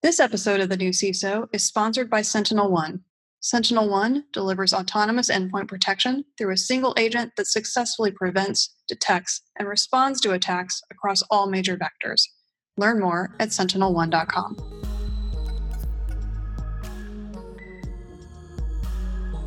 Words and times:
This 0.00 0.20
episode 0.20 0.60
of 0.60 0.68
the 0.68 0.76
new 0.76 0.90
CISO 0.90 1.48
is 1.52 1.64
sponsored 1.64 2.08
by 2.08 2.22
Sentinel 2.22 2.70
One. 2.70 3.00
Sentinel 3.40 3.90
One 3.90 4.26
delivers 4.32 4.72
autonomous 4.72 5.28
endpoint 5.28 5.66
protection 5.66 6.24
through 6.38 6.52
a 6.52 6.56
single 6.56 6.94
agent 6.96 7.32
that 7.36 7.48
successfully 7.48 8.12
prevents, 8.12 8.76
detects, 8.86 9.42
and 9.58 9.66
responds 9.66 10.20
to 10.20 10.34
attacks 10.34 10.80
across 10.92 11.24
all 11.32 11.50
major 11.50 11.76
vectors. 11.76 12.22
Learn 12.76 13.00
more 13.00 13.34
at 13.40 13.48
sentinelone.com. 13.48 14.56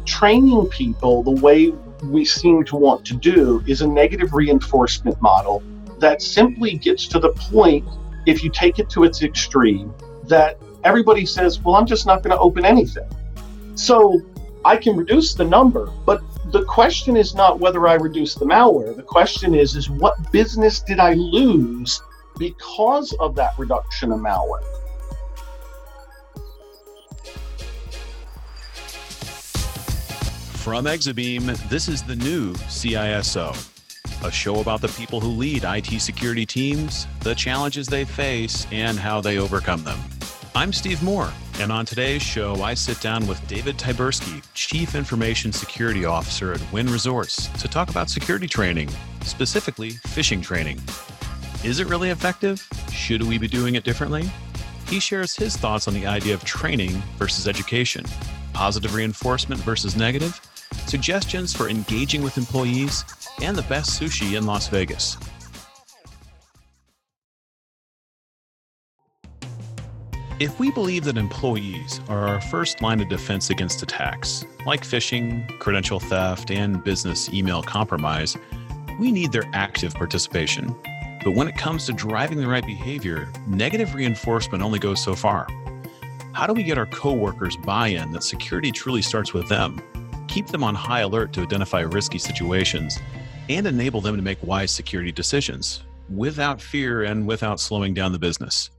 Training 0.06 0.68
people 0.68 1.24
the 1.24 1.32
way 1.32 1.70
we 2.04 2.26
seem 2.26 2.66
to 2.66 2.76
want 2.76 3.06
to 3.06 3.14
do 3.14 3.64
is 3.68 3.82
a 3.82 3.88
negative 3.88 4.34
reinforcement 4.34 5.22
model 5.22 5.64
that 6.00 6.22
simply 6.22 6.78
gets 6.78 7.08
to 7.08 7.20
the 7.20 7.30
point, 7.30 7.88
if 8.26 8.44
you 8.44 8.50
take 8.50 8.80
it 8.80 8.90
to 8.90 9.06
its 9.06 9.24
extreme, 9.24 9.94
that 10.32 10.58
everybody 10.84 11.26
says, 11.26 11.62
Well, 11.62 11.76
I'm 11.76 11.86
just 11.86 12.06
not 12.06 12.24
going 12.24 12.36
to 12.36 12.40
open 12.40 12.66
anything. 12.66 13.08
So 13.76 14.22
I 14.66 14.78
can 14.78 14.96
reduce 14.98 15.34
the 15.34 15.46
number, 15.46 15.90
but 16.06 16.22
the 16.52 16.64
question 16.66 17.16
is 17.16 17.34
not 17.34 17.60
whether 17.60 17.88
I 17.88 17.94
reduce 17.94 18.36
the 18.36 18.46
malware. 18.46 18.96
The 18.96 19.04
question 19.04 19.56
is, 19.56 19.76
is 19.76 19.90
what 19.90 20.32
business 20.32 20.82
did 20.82 21.00
I 21.00 21.14
lose 21.14 22.02
because 22.38 23.14
of 23.20 23.36
that 23.36 23.54
reduction 23.58 24.12
of 24.12 24.20
malware? 24.20 24.64
From 30.58 30.86
Exabeam, 30.86 31.58
this 31.70 31.88
is 31.88 32.04
the 32.04 32.16
new 32.16 32.54
CISO, 32.54 34.24
a 34.24 34.32
show 34.32 34.60
about 34.60 34.82
the 34.82 34.90
people 34.90 35.20
who 35.20 35.30
lead 35.30 35.64
IT 35.64 36.00
security 36.00 36.46
teams, 36.46 37.08
the 37.22 37.34
challenges 37.34 37.88
they 37.88 38.06
face, 38.06 38.68
and 38.72 39.00
how 39.00 39.22
they 39.22 39.40
overcome 39.40 39.84
them. 39.84 40.00
I'm 40.54 40.74
Steve 40.74 41.02
Moore, 41.02 41.32
and 41.62 41.72
on 41.72 41.86
today's 41.86 42.22
show, 42.22 42.56
I 42.56 42.74
sit 42.74 43.00
down 43.00 43.26
with 43.26 43.46
David 43.48 43.78
Tyburski, 43.78 44.44
Chief 44.54 44.96
Information 44.96 45.54
Security 45.54 46.04
Officer 46.04 46.52
at 46.52 46.74
Wynn 46.74 46.88
Resorts, 46.88 47.48
to 47.62 47.70
talk 47.70 47.90
about 47.90 48.10
security 48.10 48.48
training, 48.48 48.90
specifically 49.22 49.92
phishing 49.92 50.44
training. 50.44 50.78
Is 51.64 51.80
it 51.80 51.88
really 51.88 52.10
effective? 52.10 52.68
Should 52.92 53.24
we 53.24 53.38
be 53.38 53.48
doing 53.48 53.76
it 53.76 53.86
differently? 53.86 54.30
He 54.88 55.00
shares 55.00 55.38
his 55.38 55.56
thoughts 55.56 55.88
on 55.88 55.94
the 55.94 56.06
idea 56.06 56.34
of 56.34 56.44
training 56.44 57.02
versus 57.18 57.48
education, 57.48 58.04
positive 58.52 58.94
reinforcement 58.94 59.62
versus 59.62 59.96
negative, 59.96 60.38
suggestions 60.86 61.56
for 61.56 61.70
engaging 61.70 62.22
with 62.24 62.38
employees, 62.38 63.06
and 63.42 63.56
the 63.56 63.64
best 63.64 64.02
sushi 64.02 64.38
in 64.38 64.46
Las 64.46 64.68
Vegas. 64.68 65.16
If 70.42 70.60
we 70.60 70.72
believe 70.72 71.04
that 71.04 71.20
employees 71.20 72.02
are 72.10 72.28
our 72.28 72.42
first 72.42 72.82
line 72.82 73.00
of 73.00 73.10
defense 73.10 73.52
against 73.52 73.84
attacks, 73.84 74.44
like 74.66 74.82
phishing, 74.82 75.48
credential 75.60 76.00
theft, 76.00 76.50
and 76.50 76.84
business 76.84 77.32
email 77.32 77.62
compromise, 77.62 78.36
we 79.00 79.12
need 79.12 79.32
their 79.32 79.48
active 79.54 79.94
participation. 79.94 80.76
But 81.24 81.36
when 81.36 81.48
it 81.48 81.56
comes 81.58 81.86
to 81.86 81.94
driving 81.94 82.40
the 82.40 82.48
right 82.48 82.66
behavior, 82.66 83.32
negative 83.46 83.94
reinforcement 83.94 84.64
only 84.64 84.80
goes 84.80 85.04
so 85.04 85.14
far. 85.14 85.46
How 86.34 86.48
do 86.48 86.54
we 86.54 86.64
get 86.64 86.80
our 86.80 86.88
coworkers 86.88 87.56
buy 87.58 87.90
in 87.90 88.12
that 88.14 88.24
security 88.24 88.72
truly 88.72 89.04
starts 89.04 89.36
with 89.36 89.48
them, 89.48 89.80
keep 90.28 90.48
them 90.48 90.64
on 90.64 90.74
high 90.74 91.02
alert 91.02 91.34
to 91.34 91.42
identify 91.42 91.82
risky 91.82 92.18
situations, 92.18 92.98
and 93.48 93.68
enable 93.68 94.02
them 94.02 94.16
to 94.16 94.24
make 94.24 94.42
wise 94.42 94.72
security 94.72 95.12
decisions 95.12 95.84
without 96.10 96.60
fear 96.60 97.04
and 97.04 97.28
without 97.28 97.60
slowing 97.60 97.94
down 97.94 98.12
the 98.12 98.18
business? 98.18 98.72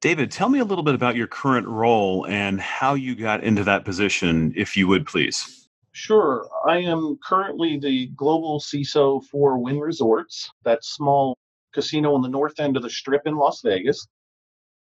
David, 0.00 0.30
tell 0.30 0.48
me 0.48 0.60
a 0.60 0.64
little 0.64 0.84
bit 0.84 0.94
about 0.94 1.16
your 1.16 1.26
current 1.26 1.66
role 1.66 2.24
and 2.28 2.60
how 2.60 2.94
you 2.94 3.16
got 3.16 3.42
into 3.42 3.64
that 3.64 3.84
position, 3.84 4.52
if 4.54 4.76
you 4.76 4.86
would 4.86 5.06
please. 5.06 5.68
Sure. 5.90 6.48
I 6.68 6.78
am 6.78 7.18
currently 7.24 7.78
the 7.78 8.06
global 8.08 8.60
CISO 8.60 9.24
for 9.24 9.58
Wynn 9.58 9.80
Resorts, 9.80 10.50
that 10.62 10.84
small 10.84 11.36
casino 11.74 12.14
on 12.14 12.22
the 12.22 12.28
north 12.28 12.60
end 12.60 12.76
of 12.76 12.84
the 12.84 12.90
strip 12.90 13.22
in 13.26 13.34
Las 13.34 13.60
Vegas. 13.62 14.06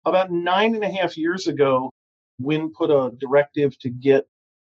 About 0.05 0.31
nine 0.31 0.77
and 0.77 0.85
a 0.85 0.91
half 0.91 1.17
years 1.17 1.49
ago, 1.49 1.91
Wynn 2.39 2.73
put 2.73 2.91
a 2.91 3.11
directive 3.19 3.77
to 3.81 3.91
get 3.91 4.27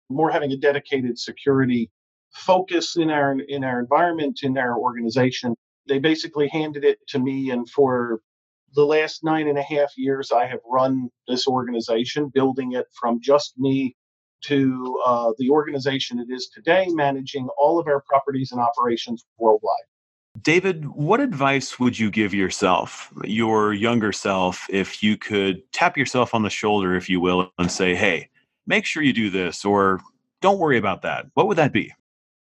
more 0.08 0.30
having 0.30 0.52
a 0.52 0.56
dedicated 0.56 1.18
security 1.18 1.90
focus 2.32 2.96
in 2.96 3.10
our 3.10 3.38
in 3.40 3.64
our 3.64 3.80
environment, 3.80 4.40
in 4.44 4.56
our 4.56 4.78
organization. 4.78 5.54
They 5.88 5.98
basically 5.98 6.46
handed 6.48 6.84
it 6.84 6.98
to 7.08 7.18
me, 7.18 7.50
and 7.50 7.68
for 7.68 8.20
the 8.74 8.84
last 8.84 9.24
nine 9.24 9.48
and 9.48 9.58
a 9.58 9.62
half 9.62 9.96
years, 9.96 10.32
I 10.32 10.46
have 10.46 10.60
run 10.68 11.10
this 11.26 11.46
organization, 11.46 12.28
building 12.28 12.72
it 12.72 12.86
from 12.92 13.20
just 13.20 13.58
me 13.58 13.96
to 14.44 15.00
uh, 15.04 15.32
the 15.38 15.50
organization 15.50 16.18
it 16.18 16.32
is 16.32 16.48
today, 16.48 16.86
managing 16.90 17.48
all 17.58 17.78
of 17.78 17.86
our 17.86 18.00
properties 18.00 18.52
and 18.52 18.60
operations 18.60 19.24
worldwide. 19.38 19.72
David, 20.40 20.86
what 20.86 21.18
advice 21.20 21.80
would 21.80 21.98
you 21.98 22.10
give 22.10 22.32
yourself, 22.32 23.12
your 23.24 23.72
younger 23.72 24.12
self, 24.12 24.66
if 24.70 25.02
you 25.02 25.16
could 25.16 25.60
tap 25.72 25.96
yourself 25.96 26.34
on 26.34 26.42
the 26.42 26.50
shoulder, 26.50 26.94
if 26.94 27.08
you 27.08 27.20
will, 27.20 27.50
and 27.58 27.70
say, 27.72 27.94
hey, 27.94 28.28
make 28.66 28.84
sure 28.84 29.02
you 29.02 29.12
do 29.12 29.30
this, 29.30 29.64
or 29.64 30.00
don't 30.40 30.58
worry 30.58 30.78
about 30.78 31.02
that? 31.02 31.26
What 31.34 31.48
would 31.48 31.58
that 31.58 31.72
be? 31.72 31.92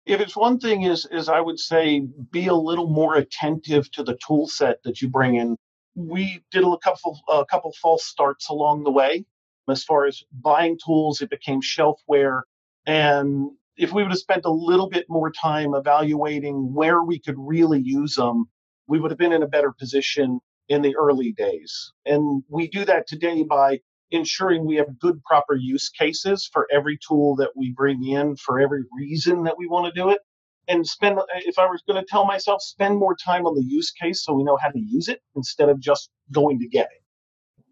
If 0.06 0.20
it's 0.20 0.36
one 0.36 0.58
thing, 0.58 0.82
is 0.82 1.06
is 1.12 1.28
I 1.28 1.40
would 1.40 1.60
say 1.60 2.00
be 2.32 2.46
a 2.46 2.54
little 2.54 2.88
more 2.88 3.16
attentive 3.16 3.90
to 3.92 4.02
the 4.02 4.18
tool 4.26 4.48
set 4.48 4.82
that 4.82 5.02
you 5.02 5.08
bring 5.08 5.36
in 5.36 5.56
we 5.98 6.42
did 6.50 6.64
a 6.64 6.78
couple 6.78 7.20
a 7.28 7.44
couple 7.46 7.72
false 7.82 8.04
starts 8.04 8.48
along 8.48 8.84
the 8.84 8.90
way 8.90 9.24
as 9.68 9.84
far 9.84 10.06
as 10.06 10.22
buying 10.32 10.78
tools 10.84 11.20
it 11.20 11.30
became 11.30 11.60
shelfware 11.60 12.42
and 12.86 13.50
if 13.76 13.92
we 13.92 14.02
would 14.02 14.12
have 14.12 14.18
spent 14.18 14.44
a 14.44 14.50
little 14.50 14.88
bit 14.88 15.06
more 15.08 15.30
time 15.30 15.74
evaluating 15.74 16.72
where 16.74 17.02
we 17.02 17.18
could 17.18 17.36
really 17.38 17.80
use 17.80 18.14
them 18.14 18.46
we 18.86 18.98
would 18.98 19.10
have 19.10 19.18
been 19.18 19.32
in 19.32 19.42
a 19.42 19.48
better 19.48 19.72
position 19.72 20.40
in 20.68 20.82
the 20.82 20.96
early 20.96 21.32
days. 21.32 21.92
And 22.06 22.42
we 22.48 22.68
do 22.68 22.84
that 22.84 23.06
today 23.06 23.42
by 23.42 23.80
ensuring 24.10 24.66
we 24.66 24.76
have 24.76 24.98
good 24.98 25.22
proper 25.24 25.54
use 25.54 25.90
cases 25.90 26.48
for 26.52 26.66
every 26.72 26.98
tool 27.06 27.36
that 27.36 27.50
we 27.56 27.72
bring 27.72 28.06
in 28.06 28.36
for 28.36 28.58
every 28.58 28.82
reason 28.98 29.42
that 29.44 29.58
we 29.58 29.66
want 29.66 29.92
to 29.92 30.00
do 30.00 30.08
it 30.10 30.20
and 30.68 30.86
spend 30.86 31.18
if 31.34 31.58
i 31.58 31.66
was 31.66 31.82
going 31.86 32.00
to 32.00 32.06
tell 32.08 32.24
myself 32.24 32.62
spend 32.62 32.96
more 32.96 33.16
time 33.16 33.46
on 33.46 33.54
the 33.54 33.64
use 33.64 33.90
case 33.90 34.24
so 34.24 34.32
we 34.32 34.44
know 34.44 34.58
how 34.60 34.70
to 34.70 34.78
use 34.78 35.08
it 35.08 35.20
instead 35.36 35.68
of 35.68 35.80
just 35.80 36.10
going 36.32 36.58
to 36.58 36.68
get 36.68 36.86
it 36.86 37.02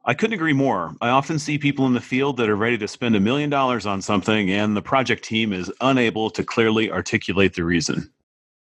I 0.09 0.15
couldn't 0.15 0.35
agree 0.35 0.53
more. 0.53 0.95
I 1.01 1.09
often 1.09 1.37
see 1.37 1.59
people 1.59 1.85
in 1.87 1.93
the 1.93 2.01
field 2.01 2.37
that 2.37 2.49
are 2.49 2.55
ready 2.55 2.79
to 2.79 2.87
spend 2.87 3.17
a 3.17 3.21
million 3.21 3.51
dollars 3.51 3.87
on 3.87 4.01
something, 4.01 4.49
and 4.53 4.77
the 4.77 4.83
project 4.83 5.25
team 5.25 5.53
is 5.53 5.69
unable 5.81 6.31
to 6.31 6.45
clearly 6.45 6.93
articulate 6.93 7.55
the 7.55 7.65
reason. 7.65 8.13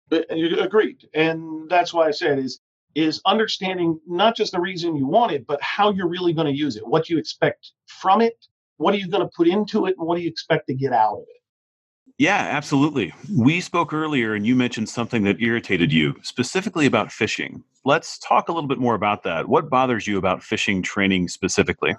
Uh, 0.09 0.21
agreed, 0.29 1.09
and 1.13 1.69
that's 1.69 1.93
why 1.93 2.07
I 2.07 2.11
said 2.11 2.39
is 2.39 2.61
is 2.95 3.21
understanding 3.25 3.99
not 4.07 4.37
just 4.37 4.53
the 4.53 4.59
reason 4.59 4.95
you 4.95 5.05
want 5.05 5.33
it, 5.33 5.45
but 5.45 5.61
how 5.61 5.91
you're 5.91 6.07
really 6.07 6.31
going 6.31 6.47
to 6.47 6.57
use 6.57 6.77
it, 6.77 6.87
what 6.87 7.09
you 7.09 7.17
expect 7.17 7.71
from 7.87 8.21
it, 8.21 8.45
what 8.77 8.93
are 8.93 8.97
you 8.97 9.09
going 9.09 9.21
to 9.21 9.29
put 9.35 9.49
into 9.49 9.85
it, 9.85 9.95
and 9.97 10.07
what 10.07 10.15
do 10.15 10.21
you 10.21 10.29
expect 10.29 10.67
to 10.67 10.73
get 10.73 10.93
out 10.93 11.15
of 11.15 11.23
it. 11.23 11.41
Yeah, 12.17 12.37
absolutely. 12.37 13.13
We 13.35 13.59
spoke 13.59 13.91
earlier 13.91 14.35
and 14.35 14.45
you 14.47 14.55
mentioned 14.55 14.87
something 14.87 15.23
that 15.23 15.41
irritated 15.41 15.91
you, 15.91 16.15
specifically 16.21 16.85
about 16.85 17.09
phishing. 17.09 17.61
Let's 17.83 18.17
talk 18.19 18.47
a 18.47 18.53
little 18.53 18.69
bit 18.69 18.79
more 18.79 18.95
about 18.95 19.23
that. 19.23 19.49
What 19.49 19.69
bothers 19.69 20.07
you 20.07 20.17
about 20.17 20.39
phishing 20.39 20.81
training 20.81 21.27
specifically? 21.27 21.95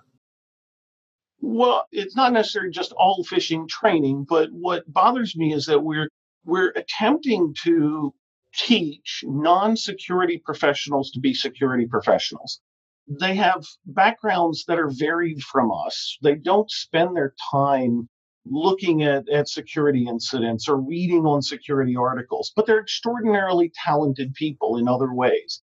Well, 1.41 1.87
it's 1.93 2.17
not 2.17 2.33
necessarily 2.33 2.71
just 2.71 2.93
all 2.93 3.25
phishing 3.25 3.69
training, 3.69 4.25
but 4.29 4.51
what 4.53 4.91
bothers 4.91 5.37
me 5.37 5.53
is 5.53 5.67
that 5.67 5.81
we're 5.81 6.09
we're 6.47 6.71
attempting 6.77 7.55
to 7.65 8.15
teach 8.55 9.23
non-security 9.27 10.39
professionals 10.45 11.11
to 11.11 11.21
be 11.21 11.35
security 11.35 11.87
professionals. 11.87 12.61
They 13.07 13.35
have 13.35 13.67
backgrounds 13.85 14.65
that 14.67 14.79
are 14.79 14.91
varied 14.91 15.43
from 15.43 15.71
us. 15.71 16.17
They 16.23 16.37
don't 16.37 16.71
spend 16.71 17.15
their 17.15 17.35
time 17.51 18.09
looking 18.49 19.03
at, 19.03 19.29
at 19.29 19.49
security 19.49 20.07
incidents 20.09 20.69
or 20.69 20.77
reading 20.77 21.27
on 21.27 21.43
security 21.43 21.97
articles, 21.97 22.53
but 22.55 22.67
they're 22.67 22.81
extraordinarily 22.81 23.73
talented 23.85 24.35
people 24.35 24.77
in 24.77 24.89
other 24.89 25.13
ways. 25.13 25.63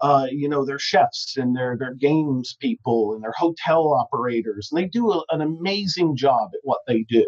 Uh, 0.00 0.26
you 0.30 0.48
know, 0.48 0.64
they're 0.64 0.78
chefs 0.78 1.36
and 1.36 1.54
they're, 1.54 1.76
they're 1.78 1.94
games 1.94 2.56
people 2.60 3.14
and 3.14 3.22
they're 3.22 3.34
hotel 3.36 3.92
operators, 3.94 4.68
and 4.70 4.82
they 4.82 4.88
do 4.88 5.12
a, 5.12 5.22
an 5.30 5.40
amazing 5.40 6.16
job 6.16 6.50
at 6.52 6.60
what 6.64 6.80
they 6.86 7.04
do. 7.08 7.24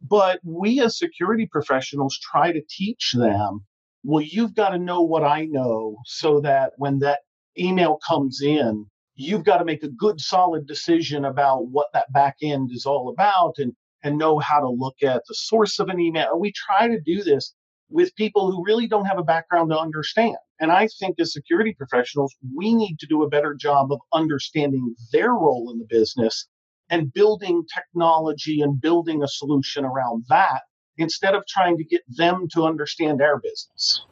But 0.00 0.40
we 0.44 0.80
as 0.80 0.98
security 0.98 1.46
professionals 1.46 2.18
try 2.18 2.52
to 2.52 2.62
teach 2.68 3.12
them, 3.16 3.64
well, 4.04 4.20
you've 4.20 4.54
got 4.54 4.70
to 4.70 4.78
know 4.78 5.02
what 5.02 5.22
I 5.22 5.46
know 5.46 5.96
so 6.04 6.40
that 6.40 6.72
when 6.76 6.98
that 6.98 7.20
email 7.58 7.98
comes 8.06 8.42
in, 8.42 8.86
you've 9.14 9.44
got 9.44 9.58
to 9.58 9.64
make 9.64 9.82
a 9.82 9.88
good 9.88 10.20
solid 10.20 10.66
decision 10.66 11.24
about 11.24 11.68
what 11.68 11.86
that 11.92 12.12
back 12.12 12.36
end 12.42 12.70
is 12.72 12.84
all 12.84 13.08
about 13.10 13.54
and 13.58 13.72
and 14.02 14.18
know 14.18 14.38
how 14.38 14.60
to 14.60 14.68
look 14.68 14.96
at 15.02 15.22
the 15.28 15.34
source 15.34 15.78
of 15.78 15.88
an 15.88 16.00
email. 16.00 16.28
And 16.32 16.40
we 16.40 16.52
try 16.52 16.88
to 16.88 17.00
do 17.00 17.22
this 17.22 17.54
with 17.90 18.14
people 18.16 18.50
who 18.50 18.64
really 18.64 18.88
don't 18.88 19.04
have 19.04 19.18
a 19.18 19.24
background 19.24 19.70
to 19.70 19.78
understand. 19.78 20.36
And 20.60 20.72
I 20.72 20.88
think 20.98 21.16
as 21.20 21.32
security 21.32 21.74
professionals, 21.74 22.34
we 22.56 22.74
need 22.74 22.98
to 23.00 23.06
do 23.06 23.22
a 23.22 23.28
better 23.28 23.54
job 23.54 23.92
of 23.92 24.00
understanding 24.12 24.94
their 25.12 25.30
role 25.32 25.70
in 25.72 25.78
the 25.78 25.86
business 25.88 26.46
and 26.88 27.12
building 27.12 27.64
technology 27.72 28.60
and 28.60 28.80
building 28.80 29.22
a 29.22 29.28
solution 29.28 29.84
around 29.84 30.24
that 30.28 30.62
instead 30.98 31.34
of 31.34 31.44
trying 31.48 31.76
to 31.78 31.84
get 31.84 32.02
them 32.08 32.46
to 32.52 32.64
understand 32.64 33.22
our 33.22 33.40
business. 33.40 34.04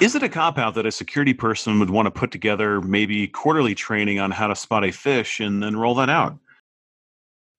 Is 0.00 0.14
it 0.14 0.22
a 0.22 0.28
cop 0.28 0.58
out 0.58 0.74
that 0.74 0.86
a 0.86 0.92
security 0.92 1.34
person 1.34 1.78
would 1.78 1.90
want 1.90 2.06
to 2.06 2.10
put 2.10 2.30
together 2.30 2.80
maybe 2.80 3.28
quarterly 3.28 3.74
training 3.74 4.18
on 4.18 4.30
how 4.30 4.48
to 4.48 4.56
spot 4.56 4.82
a 4.82 4.88
phish 4.88 5.44
and 5.44 5.62
then 5.62 5.76
roll 5.76 5.94
that 5.96 6.10
out? 6.10 6.38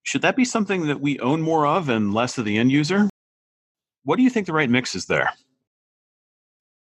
Should 0.06 0.22
that 0.22 0.36
be 0.36 0.46
something 0.46 0.86
that 0.86 1.02
we 1.02 1.20
own 1.20 1.42
more 1.42 1.66
of 1.66 1.90
and 1.90 2.14
less 2.14 2.38
of 2.38 2.46
the 2.46 2.58
end 2.58 2.72
user? 2.72 3.10
What 4.04 4.18
do 4.18 4.24
you 4.24 4.30
think 4.30 4.46
the 4.46 4.54
right 4.54 4.70
mix 4.70 4.94
is 4.94 5.08
there? 5.08 5.32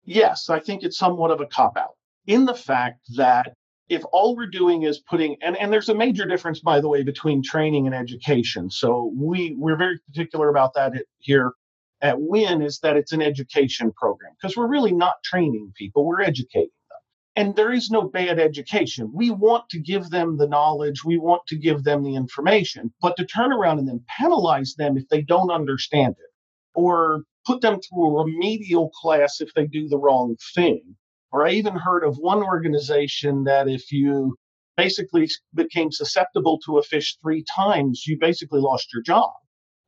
Yes, 0.05 0.49
I 0.49 0.61
think 0.61 0.85
it's 0.85 0.97
somewhat 0.97 1.33
of 1.33 1.41
a 1.41 1.47
cop 1.47 1.77
out 1.77 1.97
in 2.29 2.45
the 2.45 2.55
fact 2.55 3.01
that 3.17 3.55
if 3.89 4.03
all 4.13 4.37
we're 4.37 4.47
doing 4.47 4.83
is 4.83 5.01
putting 5.01 5.37
and, 5.43 5.57
and 5.57 5.73
there's 5.73 5.89
a 5.89 5.95
major 5.95 6.27
difference 6.27 6.61
by 6.61 6.81
the 6.81 6.89
way 6.89 7.03
between 7.03 7.43
training 7.43 7.87
and 7.87 7.95
education 7.95 8.71
so 8.71 9.13
we 9.17 9.57
we're 9.59 9.77
very 9.77 9.99
particular 10.07 10.51
about 10.51 10.75
that 10.75 10.93
here 11.19 11.53
at 12.03 12.21
Wynn 12.21 12.61
is 12.61 12.79
that 12.81 12.97
it's 12.97 13.13
an 13.13 13.23
education 13.23 13.91
program 13.93 14.33
because 14.41 14.57
we're 14.57 14.69
really 14.69 14.93
not 14.93 15.15
training 15.25 15.73
people 15.75 16.05
we're 16.05 16.21
educating 16.21 16.69
and 17.39 17.57
there 17.57 17.73
is 17.73 17.91
no 17.91 18.03
bad 18.03 18.39
education 18.39 19.11
we 19.15 19.31
want 19.31 19.65
to 19.71 19.79
give 19.79 20.11
them 20.11 20.37
the 20.37 20.49
knowledge 20.49 21.05
we 21.05 21.19
want 21.19 21.43
to 21.47 21.57
give 21.57 21.85
them 21.85 22.03
the 22.03 22.17
information 22.17 22.93
but 23.03 23.17
to 23.17 23.25
turn 23.27 23.53
around 23.53 23.79
and 23.79 23.89
then 23.89 24.05
penalize 24.19 24.75
them 24.77 24.97
if 24.97 25.09
they 25.09 25.23
don't 25.23 25.51
understand 25.51 26.15
it 26.19 26.33
or 26.75 27.23
put 27.47 27.61
them 27.61 27.79
through 27.81 28.19
a 28.19 28.25
remedial 28.25 28.91
class 29.01 29.41
if 29.41 29.53
they 29.55 29.67
do 29.67 29.89
the 29.89 29.99
wrong 29.99 30.37
thing 30.55 30.97
or 31.33 31.47
I 31.47 31.53
even 31.53 31.77
heard 31.77 32.05
of 32.05 32.17
one 32.17 32.43
organization 32.43 33.45
that 33.45 33.69
if 33.69 33.93
you 33.93 34.37
basically 34.77 35.29
became 35.55 35.91
susceptible 35.93 36.59
to 36.65 36.79
a 36.79 36.83
phish 36.83 37.17
three 37.21 37.45
times, 37.55 38.05
you 38.07 38.17
basically 38.19 38.61
lost 38.61 38.93
your 38.95 39.03
job. 39.03 39.33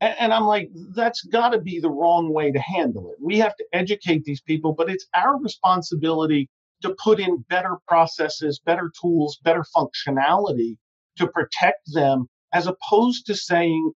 And, 0.02 0.32
I'm 0.32 0.44
like, 0.44 0.70
that's 0.94 1.22
got 1.24 1.50
to 1.50 1.60
be 1.60 1.78
the 1.78 1.90
wrong 1.90 2.32
way 2.32 2.50
to 2.50 2.58
handle 2.58 3.10
it. 3.10 3.18
We 3.22 3.38
have 3.38 3.54
to 3.56 3.64
educate 3.74 4.24
these 4.24 4.40
people, 4.40 4.72
but 4.72 4.88
it's 4.88 5.06
our 5.14 5.38
responsibility 5.38 6.48
to 6.82 6.94
put 7.02 7.20
in 7.20 7.44
better 7.48 7.76
processes, 7.86 8.60
better 8.64 8.90
tools, 9.00 9.38
better 9.42 9.64
functionality 9.76 10.76
to 11.16 11.26
protect 11.26 11.92
them, 11.92 12.26
as 12.52 12.66
opposed 12.66 13.26
to 13.26 13.34
saying, 13.34 13.92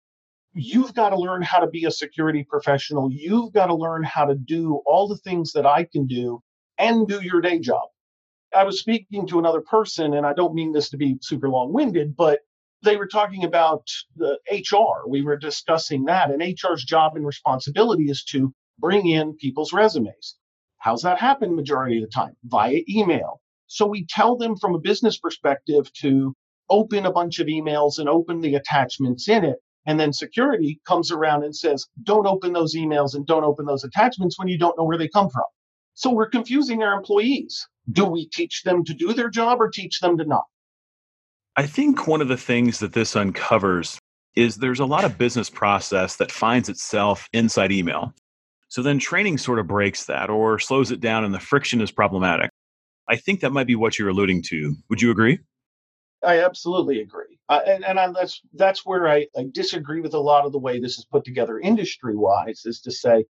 you've 0.54 0.94
got 0.94 1.10
to 1.10 1.18
learn 1.18 1.42
how 1.42 1.60
to 1.60 1.68
be 1.68 1.86
a 1.86 1.92
security 1.92 2.46
professional. 2.48 3.10
You've 3.12 3.54
got 3.54 3.68
to 3.68 3.76
learn 3.76 4.04
how 4.04 4.26
to 4.26 4.36
do 4.36 4.82
all 4.86 5.08
the 5.08 5.18
things 5.18 5.54
that 5.54 5.66
I 5.66 5.86
can 5.86 6.06
do 6.06 6.42
and 6.78 7.08
do 7.08 7.22
your 7.22 7.42
day 7.42 7.60
job. 7.60 7.88
I 8.56 8.64
was 8.64 8.80
speaking 8.80 9.28
to 9.28 9.40
another 9.40 9.62
person, 9.62 10.14
and 10.14 10.26
I 10.26 10.34
don't 10.34 10.54
mean 10.54 10.74
this 10.74 10.90
to 10.90 10.98
be 10.98 11.18
super 11.22 11.50
long 11.50 11.74
winded, 11.74 12.16
but 12.16 12.42
they 12.84 12.98
were 12.98 13.08
talking 13.08 13.44
about 13.44 13.88
the 14.16 14.38
HR. 14.52 15.08
We 15.08 15.24
were 15.24 15.38
discussing 15.38 16.06
that, 16.06 16.30
and 16.30 16.42
HR's 16.42 16.84
job 16.84 17.16
and 17.16 17.26
responsibility 17.26 18.10
is 18.10 18.24
to 18.26 18.54
bring 18.78 19.08
in 19.08 19.36
people's 19.38 19.74
resumes. 19.74 20.36
How's 20.84 21.02
that 21.04 21.18
happen 21.18 21.56
majority 21.56 22.04
of 22.04 22.10
the 22.10 22.14
time? 22.14 22.36
Via 22.44 22.82
email. 22.90 23.40
So 23.68 23.86
we 23.86 24.06
tell 24.06 24.36
them 24.36 24.58
from 24.58 24.76
a 24.76 24.80
business 24.80 25.18
perspective 25.18 25.90
to 26.02 26.36
open 26.70 27.06
a 27.06 27.12
bunch 27.12 27.40
of 27.40 27.48
emails 27.48 28.00
and 28.00 28.10
open 28.10 28.42
the 28.42 28.56
attachments 28.56 29.30
in 29.30 29.46
it. 29.46 29.60
And 29.86 29.98
then 29.98 30.12
security 30.12 30.82
comes 30.86 31.10
around 31.10 31.46
and 31.46 31.56
says, 31.56 31.88
don't 32.04 32.28
open 32.28 32.52
those 32.52 32.76
emails 32.76 33.16
and 33.16 33.26
don't 33.26 33.46
open 33.46 33.66
those 33.66 33.86
attachments 33.86 34.38
when 34.38 34.50
you 34.50 34.58
don't 34.58 34.78
know 34.78 34.84
where 34.84 34.98
they 34.98 35.08
come 35.08 35.30
from. 35.30 35.46
So 35.94 36.12
we're 36.12 36.28
confusing 36.28 36.84
our 36.84 36.98
employees. 36.98 37.66
Do 37.90 38.04
we 38.04 38.28
teach 38.28 38.64
them 38.64 38.84
to 38.84 38.94
do 38.94 39.14
their 39.14 39.30
job 39.30 39.62
or 39.62 39.70
teach 39.70 40.02
them 40.02 40.18
to 40.18 40.26
not? 40.26 40.44
I 41.56 41.66
think 41.66 42.08
one 42.08 42.20
of 42.20 42.28
the 42.28 42.36
things 42.36 42.80
that 42.80 42.92
this 42.92 43.16
uncovers 43.16 44.00
is 44.36 44.58
there's 44.58 44.82
a 44.82 44.86
lot 44.86 45.06
of 45.06 45.18
business 45.18 45.50
process 45.50 46.18
that 46.18 46.30
finds 46.30 46.68
itself 46.68 47.30
inside 47.32 47.72
email. 47.72 48.14
So 48.74 48.81
then 48.81 48.98
training 48.98 49.38
sort 49.38 49.60
of 49.60 49.68
breaks 49.68 50.06
that 50.06 50.31
or 50.31 50.58
slows 50.58 50.90
it 50.90 51.00
down 51.00 51.24
and 51.24 51.31
the 51.31 51.40
friction 51.40 51.80
is 51.80 51.92
problematic. 51.92 52.50
I 53.08 53.18
think 53.18 53.42
that 53.42 53.52
might 53.52 53.68
be 53.68 53.75
what 53.75 54.00
you're 54.00 54.10
alluding 54.10 54.42
to. 54.48 54.75
Would 54.90 55.00
you 55.00 55.12
agree? 55.12 55.38
I 56.24 56.44
absolutely 56.44 57.00
agree, 57.00 57.38
uh, 57.50 57.60
and, 57.68 57.86
and 57.86 58.00
I, 58.00 58.12
that's 58.12 58.42
that's 58.56 58.84
where 58.84 59.08
I, 59.08 59.28
I 59.38 59.46
disagree 59.52 60.02
with 60.02 60.16
a 60.16 60.20
lot 60.20 60.48
of 60.48 60.54
the 60.54 60.58
way 60.58 60.80
this 60.80 60.98
is 60.98 61.06
put 61.06 61.24
together 61.24 61.60
industry 61.60 62.16
wise. 62.16 62.64
Is 62.66 62.81
to 62.81 62.92
say 62.92 63.25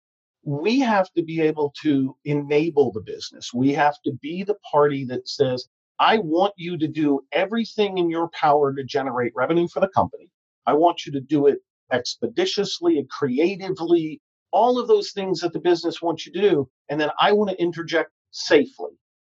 we 0.42 0.80
have 0.80 1.08
to 1.12 1.22
be 1.22 1.40
able 1.40 1.72
to 1.82 2.16
enable 2.24 2.90
the 2.90 3.00
business. 3.00 3.54
We 3.54 3.72
have 3.74 3.94
to 4.06 4.12
be 4.20 4.42
the 4.42 4.56
party 4.72 5.04
that 5.04 5.28
says, 5.28 5.68
I 6.00 6.18
want 6.18 6.54
you 6.56 6.76
to 6.78 6.88
do 6.88 7.20
everything 7.30 7.98
in 7.98 8.10
your 8.10 8.28
power 8.30 8.74
to 8.74 8.82
generate 8.82 9.30
revenue 9.36 9.68
for 9.68 9.78
the 9.78 9.88
company. 9.94 10.30
I 10.66 10.72
want 10.72 11.06
you 11.06 11.12
to 11.12 11.20
do 11.20 11.46
it 11.46 11.58
expeditiously 11.92 12.98
and 12.98 13.08
creatively, 13.08 14.20
all 14.52 14.78
of 14.78 14.88
those 14.88 15.12
things 15.12 15.40
that 15.40 15.52
the 15.52 15.60
business 15.60 16.00
wants 16.00 16.26
you 16.26 16.32
to 16.32 16.40
do. 16.40 16.68
And 16.88 17.00
then 17.00 17.10
I 17.20 17.32
want 17.32 17.50
to 17.50 17.60
interject 17.60 18.10
safely. 18.30 18.90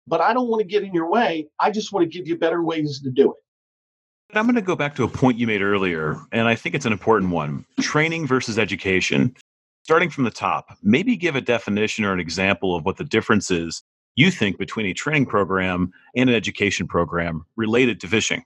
But 0.06 0.20
I 0.20 0.34
don't 0.34 0.48
want 0.48 0.60
to 0.60 0.66
get 0.66 0.82
in 0.82 0.92
your 0.92 1.10
way. 1.10 1.48
I 1.60 1.70
just 1.70 1.92
want 1.92 2.10
to 2.10 2.18
give 2.18 2.28
you 2.28 2.36
better 2.36 2.62
ways 2.62 3.00
to 3.02 3.10
do 3.10 3.32
it. 3.32 4.36
I'm 4.36 4.46
going 4.46 4.56
to 4.56 4.62
go 4.62 4.76
back 4.76 4.96
to 4.96 5.04
a 5.04 5.08
point 5.08 5.38
you 5.38 5.46
made 5.46 5.62
earlier, 5.62 6.16
and 6.32 6.48
I 6.48 6.56
think 6.56 6.74
it's 6.74 6.86
an 6.86 6.92
important 6.92 7.30
one 7.30 7.64
training 7.80 8.26
versus 8.26 8.58
education 8.58 9.34
starting 9.84 10.08
from 10.08 10.24
the 10.24 10.30
top, 10.30 10.76
maybe 10.82 11.14
give 11.14 11.36
a 11.36 11.40
definition 11.40 12.04
or 12.04 12.12
an 12.12 12.18
example 12.18 12.74
of 12.74 12.84
what 12.84 12.96
the 12.96 13.04
difference 13.04 13.50
is 13.50 13.82
you 14.16 14.30
think 14.30 14.58
between 14.58 14.86
a 14.86 14.94
training 14.94 15.26
program 15.26 15.92
and 16.16 16.30
an 16.30 16.36
education 16.36 16.86
program 16.86 17.44
related 17.56 18.00
to 18.00 18.06
phishing. 18.06 18.42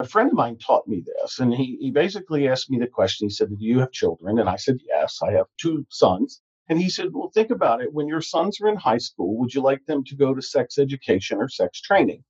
A 0.00 0.06
friend 0.06 0.30
of 0.30 0.36
mine 0.36 0.58
taught 0.58 0.86
me 0.86 1.00
this, 1.04 1.40
and 1.40 1.52
he, 1.52 1.76
he 1.80 1.90
basically 1.90 2.46
asked 2.46 2.70
me 2.70 2.78
the 2.78 2.86
question. 2.86 3.26
He 3.26 3.34
said, 3.34 3.48
Do 3.48 3.64
you 3.64 3.80
have 3.80 3.90
children? 3.90 4.38
And 4.38 4.48
I 4.48 4.54
said, 4.54 4.78
Yes, 4.86 5.20
I 5.22 5.32
have 5.32 5.46
two 5.56 5.84
sons. 5.88 6.40
And 6.68 6.80
he 6.80 6.88
said, 6.88 7.12
Well, 7.12 7.30
think 7.30 7.50
about 7.50 7.82
it. 7.82 7.92
When 7.92 8.06
your 8.06 8.20
sons 8.20 8.60
are 8.60 8.68
in 8.68 8.76
high 8.76 8.98
school, 8.98 9.36
would 9.38 9.52
you 9.52 9.60
like 9.60 9.84
them 9.86 10.04
to 10.04 10.14
go 10.14 10.34
to 10.34 10.42
sex 10.42 10.78
education 10.78 11.38
or 11.38 11.48
sex 11.48 11.80
training? 11.80 12.22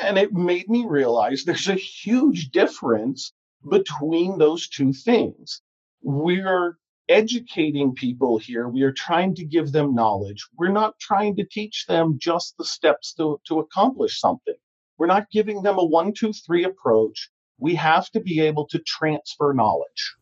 And 0.00 0.16
it 0.16 0.32
made 0.32 0.68
me 0.68 0.84
realize 0.86 1.44
there's 1.44 1.68
a 1.68 1.74
huge 1.74 2.50
difference 2.50 3.32
between 3.68 4.38
those 4.38 4.68
two 4.68 4.92
things. 4.92 5.60
We're 6.02 6.78
educating 7.08 7.94
people 7.94 8.38
here. 8.38 8.68
We 8.68 8.82
are 8.82 8.92
trying 8.92 9.34
to 9.36 9.44
give 9.44 9.72
them 9.72 9.94
knowledge. 9.94 10.46
We're 10.56 10.68
not 10.72 10.98
trying 11.00 11.36
to 11.36 11.44
teach 11.44 11.86
them 11.86 12.18
just 12.18 12.56
the 12.58 12.64
steps 12.64 13.12
to, 13.14 13.40
to 13.48 13.58
accomplish 13.58 14.20
something. 14.20 14.54
We're 15.02 15.08
not 15.08 15.32
giving 15.32 15.62
them 15.62 15.78
a 15.78 15.84
one, 15.84 16.12
two, 16.14 16.32
three 16.32 16.62
approach. 16.62 17.28
We 17.58 17.74
have 17.74 18.08
to 18.10 18.20
be 18.20 18.38
able 18.38 18.68
to 18.68 18.78
transfer 18.86 19.52
knowledge. 19.52 20.14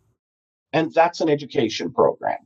And 0.73 0.91
that's 0.95 1.21
an 1.21 1.29
education 1.29 1.93
program. 1.93 2.39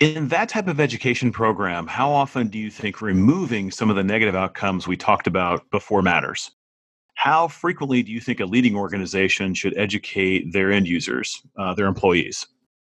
In 0.00 0.26
that 0.30 0.48
type 0.48 0.66
of 0.66 0.80
education 0.80 1.30
program, 1.30 1.86
how 1.86 2.10
often 2.10 2.48
do 2.48 2.58
you 2.58 2.72
think 2.72 3.00
removing 3.00 3.70
some 3.70 3.88
of 3.88 3.94
the 3.94 4.02
negative 4.02 4.34
outcomes 4.34 4.88
we 4.88 4.96
talked 4.96 5.28
about 5.28 5.62
before 5.70 6.02
matters? 6.02 6.50
How 7.14 7.46
frequently 7.46 8.02
do 8.02 8.10
you 8.10 8.20
think 8.20 8.40
a 8.40 8.44
leading 8.44 8.74
organization 8.74 9.54
should 9.54 9.78
educate 9.78 10.52
their 10.52 10.72
end 10.72 10.88
users, 10.88 11.40
uh, 11.56 11.72
their 11.72 11.86
employees? 11.86 12.48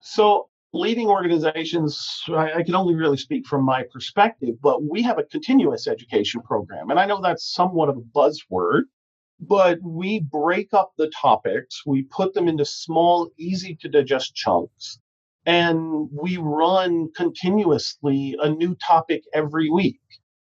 So, 0.01 0.49
leading 0.73 1.09
organizations, 1.09 2.23
I, 2.29 2.53
I, 2.59 2.63
can 2.63 2.75
only 2.75 2.95
really 2.95 3.17
speak 3.17 3.47
from 3.47 3.65
my 3.65 3.85
perspective, 3.93 4.55
but 4.63 4.83
we 4.83 5.03
have 5.03 5.19
a 5.19 5.25
continuous 5.25 5.89
education 5.89 6.43
program. 6.43 6.91
And 6.91 6.99
I 6.99 7.07
know 7.07 7.21
that's 7.21 7.53
somewhat 7.53 7.89
of 7.89 7.97
a 7.97 8.01
buzzword, 8.01 8.83
but 9.41 9.79
we 9.83 10.21
break 10.21 10.73
up 10.73 10.93
the 10.97 11.11
topics, 11.11 11.83
we 11.87 12.03
put 12.03 12.35
them 12.35 12.47
into 12.47 12.65
small, 12.65 13.31
easy 13.39 13.77
to 13.81 13.89
digest 13.89 14.35
chunks, 14.35 14.99
and 15.47 16.09
we 16.13 16.37
run 16.37 17.09
continuously 17.17 18.37
a 18.41 18.49
new 18.49 18.77
topic 18.77 19.25
every 19.33 19.71
week. 19.71 20.01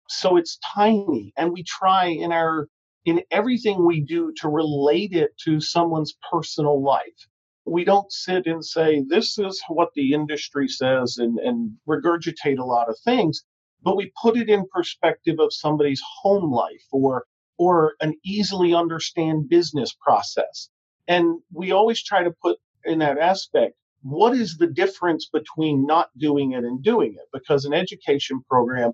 So 0.09 0.37
it's 0.37 0.59
tiny, 0.75 1.33
and 1.37 1.53
we 1.53 1.65
try 1.65 2.07
in 2.07 2.33
our 2.33 2.69
in 3.05 3.21
everything 3.31 3.85
we 3.85 4.01
do 4.01 4.33
to 4.41 4.49
relate 4.49 5.13
it 5.13 5.37
to 5.45 5.61
someone's 5.61 6.17
personal 6.31 6.83
life 6.83 7.29
we 7.67 7.85
don't 7.85 8.13
sit 8.13 8.47
and 8.47 8.65
say 8.65 9.05
this 9.09 9.39
is 9.39 9.63
what 9.69 9.91
the 9.95 10.13
industry 10.13 10.69
says 10.69 11.19
and, 11.19 11.39
and 11.39 11.73
regurgitate 11.89 12.59
a 12.59 12.65
lot 12.65 12.89
of 12.89 12.97
things 13.05 13.45
but 13.85 13.97
we 13.97 14.13
put 14.21 14.37
it 14.37 14.49
in 14.49 14.65
perspective 14.73 15.37
of 15.39 15.53
somebody's 15.53 16.03
home 16.23 16.53
life 16.53 16.85
or 16.91 17.25
or 17.59 17.95
an 18.01 18.15
easily 18.25 18.75
understand 18.75 19.49
business 19.49 19.95
process. 20.03 20.71
And 21.09 21.41
we 21.53 21.73
always 21.73 22.03
try 22.03 22.25
to 22.25 22.33
put 22.43 22.59
in 22.85 22.99
that 23.01 23.19
aspect 23.19 23.75
what 24.03 24.35
is 24.37 24.59
the 24.59 24.67
difference 24.69 25.29
between 25.33 25.87
not 25.87 26.11
doing 26.19 26.53
it 26.53 26.65
and 26.65 26.83
doing 26.83 27.15
it? 27.15 27.27
Because 27.33 27.65
an 27.65 27.75
education 27.75 28.43
program 28.49 28.93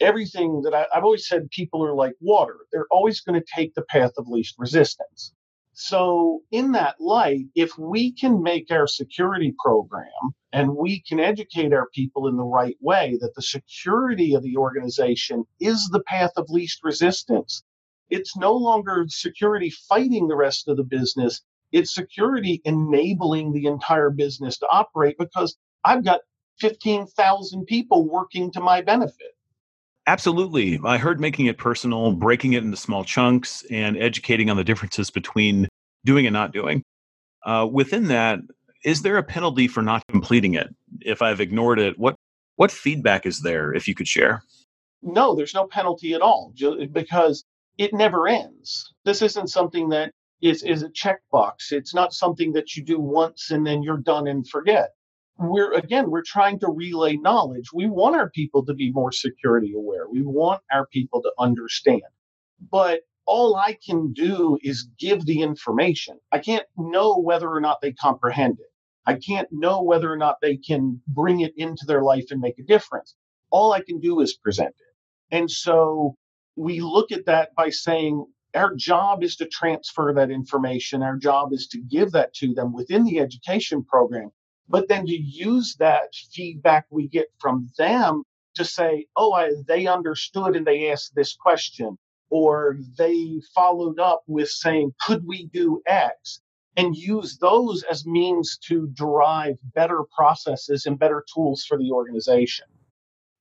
everything 0.00 0.62
that 0.62 0.74
I, 0.74 0.86
have 0.92 1.04
always 1.04 1.28
said 1.28 1.50
people 1.50 1.84
are 1.84 1.94
like 1.94 2.14
water. 2.20 2.56
They're 2.72 2.86
always 2.90 3.20
going 3.20 3.40
to 3.40 3.46
take 3.54 3.74
the 3.74 3.82
path 3.82 4.12
of 4.18 4.28
least 4.28 4.54
resistance 4.58 5.32
so, 5.80 6.42
in 6.50 6.72
that 6.72 7.00
light, 7.00 7.46
if 7.54 7.78
we 7.78 8.10
can 8.10 8.42
make 8.42 8.68
our 8.72 8.88
security 8.88 9.54
program 9.62 10.34
and 10.52 10.74
we 10.74 11.00
can 11.02 11.20
educate 11.20 11.72
our 11.72 11.88
people 11.94 12.26
in 12.26 12.36
the 12.36 12.42
right 12.42 12.76
way 12.80 13.16
that 13.20 13.36
the 13.36 13.42
security 13.42 14.34
of 14.34 14.42
the 14.42 14.56
organization 14.56 15.44
is 15.60 15.88
the 15.92 16.02
path 16.02 16.32
of 16.36 16.50
least 16.50 16.80
resistance, 16.82 17.62
it's 18.10 18.36
no 18.36 18.54
longer 18.54 19.04
security 19.08 19.70
fighting 19.70 20.26
the 20.26 20.34
rest 20.34 20.66
of 20.66 20.76
the 20.76 20.82
business. 20.82 21.42
It's 21.70 21.94
security 21.94 22.60
enabling 22.64 23.52
the 23.52 23.66
entire 23.66 24.10
business 24.10 24.58
to 24.58 24.66
operate 24.72 25.14
because 25.16 25.56
I've 25.84 26.04
got 26.04 26.22
15,000 26.58 27.66
people 27.66 28.04
working 28.04 28.50
to 28.50 28.60
my 28.60 28.82
benefit. 28.82 29.37
Absolutely. 30.08 30.80
I 30.86 30.96
heard 30.96 31.20
making 31.20 31.46
it 31.46 31.58
personal, 31.58 32.12
breaking 32.12 32.54
it 32.54 32.64
into 32.64 32.78
small 32.78 33.04
chunks, 33.04 33.62
and 33.70 33.94
educating 33.98 34.48
on 34.48 34.56
the 34.56 34.64
differences 34.64 35.10
between 35.10 35.68
doing 36.06 36.26
and 36.26 36.32
not 36.32 36.50
doing. 36.50 36.82
Uh, 37.44 37.68
within 37.70 38.08
that, 38.08 38.38
is 38.86 39.02
there 39.02 39.18
a 39.18 39.22
penalty 39.22 39.68
for 39.68 39.82
not 39.82 40.02
completing 40.08 40.54
it? 40.54 40.74
If 41.02 41.20
I've 41.20 41.42
ignored 41.42 41.78
it, 41.78 41.98
what 41.98 42.14
what 42.56 42.70
feedback 42.70 43.26
is 43.26 43.42
there? 43.42 43.74
If 43.74 43.86
you 43.86 43.94
could 43.94 44.08
share. 44.08 44.42
No, 45.02 45.34
there's 45.34 45.52
no 45.52 45.66
penalty 45.66 46.14
at 46.14 46.22
all 46.22 46.54
because 46.90 47.44
it 47.76 47.92
never 47.92 48.26
ends. 48.26 48.94
This 49.04 49.20
isn't 49.20 49.48
something 49.48 49.90
that 49.90 50.12
is 50.40 50.62
is 50.62 50.82
a 50.82 50.88
checkbox. 50.88 51.70
It's 51.70 51.94
not 51.94 52.14
something 52.14 52.52
that 52.54 52.74
you 52.74 52.82
do 52.82 52.98
once 52.98 53.50
and 53.50 53.66
then 53.66 53.82
you're 53.82 53.98
done 53.98 54.26
and 54.26 54.48
forget. 54.48 54.88
We're 55.38 55.72
again, 55.74 56.10
we're 56.10 56.22
trying 56.22 56.58
to 56.60 56.68
relay 56.68 57.16
knowledge. 57.16 57.72
We 57.72 57.86
want 57.86 58.16
our 58.16 58.30
people 58.30 58.64
to 58.66 58.74
be 58.74 58.92
more 58.92 59.12
security 59.12 59.72
aware. 59.74 60.08
We 60.08 60.22
want 60.22 60.62
our 60.72 60.86
people 60.86 61.22
to 61.22 61.32
understand. 61.38 62.02
But 62.70 63.02
all 63.26 63.56
I 63.56 63.78
can 63.86 64.12
do 64.12 64.58
is 64.62 64.88
give 64.98 65.26
the 65.26 65.42
information. 65.42 66.18
I 66.32 66.38
can't 66.38 66.66
know 66.76 67.18
whether 67.18 67.48
or 67.48 67.60
not 67.60 67.80
they 67.80 67.92
comprehend 67.92 68.58
it. 68.58 68.72
I 69.06 69.14
can't 69.14 69.48
know 69.52 69.82
whether 69.82 70.12
or 70.12 70.16
not 70.16 70.36
they 70.42 70.56
can 70.56 71.00
bring 71.06 71.40
it 71.40 71.54
into 71.56 71.84
their 71.86 72.02
life 72.02 72.26
and 72.30 72.40
make 72.40 72.58
a 72.58 72.64
difference. 72.64 73.14
All 73.50 73.72
I 73.72 73.82
can 73.82 74.00
do 74.00 74.20
is 74.20 74.36
present 74.36 74.74
it. 74.78 75.36
And 75.36 75.50
so 75.50 76.16
we 76.56 76.80
look 76.80 77.12
at 77.12 77.26
that 77.26 77.54
by 77.54 77.70
saying 77.70 78.26
our 78.54 78.74
job 78.74 79.22
is 79.22 79.36
to 79.36 79.46
transfer 79.46 80.12
that 80.14 80.30
information. 80.30 81.02
Our 81.02 81.16
job 81.16 81.52
is 81.52 81.68
to 81.68 81.78
give 81.80 82.12
that 82.12 82.34
to 82.34 82.54
them 82.54 82.72
within 82.72 83.04
the 83.04 83.20
education 83.20 83.84
program, 83.84 84.30
but 84.68 84.88
then 84.88 85.06
to 85.06 85.16
use 85.16 85.76
that 85.78 86.14
feedback 86.32 86.86
we 86.90 87.08
get 87.08 87.28
from 87.38 87.68
them 87.78 88.22
to 88.54 88.64
say, 88.64 89.06
oh, 89.16 89.32
I, 89.32 89.52
they 89.66 89.86
understood 89.86 90.56
and 90.56 90.66
they 90.66 90.90
asked 90.90 91.14
this 91.14 91.34
question, 91.34 91.96
or 92.30 92.78
they 92.98 93.40
followed 93.54 93.98
up 93.98 94.22
with 94.26 94.48
saying, 94.48 94.92
could 95.00 95.26
we 95.26 95.46
do 95.46 95.80
X? 95.86 96.40
And 96.76 96.94
use 96.94 97.38
those 97.38 97.82
as 97.90 98.06
means 98.06 98.58
to 98.68 98.88
derive 98.88 99.56
better 99.74 100.02
processes 100.16 100.86
and 100.86 100.98
better 100.98 101.24
tools 101.32 101.64
for 101.64 101.76
the 101.76 101.90
organization. 101.90 102.66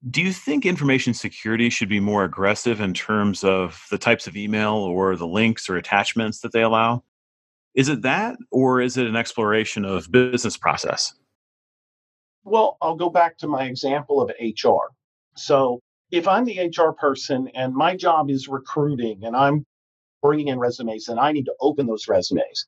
Do 0.10 0.22
you 0.22 0.32
think 0.32 0.66
information 0.66 1.14
security 1.14 1.70
should 1.70 1.90
be 1.90 2.00
more 2.00 2.24
aggressive 2.24 2.80
in 2.82 2.94
terms 2.94 3.44
of 3.44 3.86
the 3.92 3.98
types 3.98 4.28
of 4.28 4.38
email 4.38 4.74
or 4.74 5.16
the 5.16 5.28
links 5.28 5.70
or 5.70 5.76
attachments 5.76 6.40
that 6.40 6.52
they 6.52 6.62
allow? 6.62 7.04
Is 7.78 7.90
it 7.90 8.02
that, 8.02 8.38
or 8.50 8.82
is 8.82 8.98
it 8.98 9.06
an 9.06 9.16
exploration 9.16 9.86
of 9.86 10.12
business 10.12 10.58
process? 10.58 11.14
Well, 12.44 12.76
I'll 12.82 12.96
go 12.96 13.10
back 13.10 13.38
to 13.38 13.48
my 13.48 13.66
example 13.66 14.20
of 14.20 14.32
HR. 14.42 14.90
So, 15.36 15.80
if 16.10 16.28
I'm 16.28 16.46
the 16.46 16.60
HR 16.60 16.92
person 16.92 17.50
and 17.54 17.76
my 17.76 17.96
job 17.96 18.32
is 18.32 18.48
recruiting 18.48 19.24
and 19.24 19.36
I'm 19.36 19.64
bringing 20.24 20.48
in 20.48 20.58
resumes 20.58 21.08
and 21.08 21.20
I 21.20 21.32
need 21.32 21.46
to 21.46 21.54
open 21.62 21.86
those 21.86 22.08
resumes, 22.08 22.66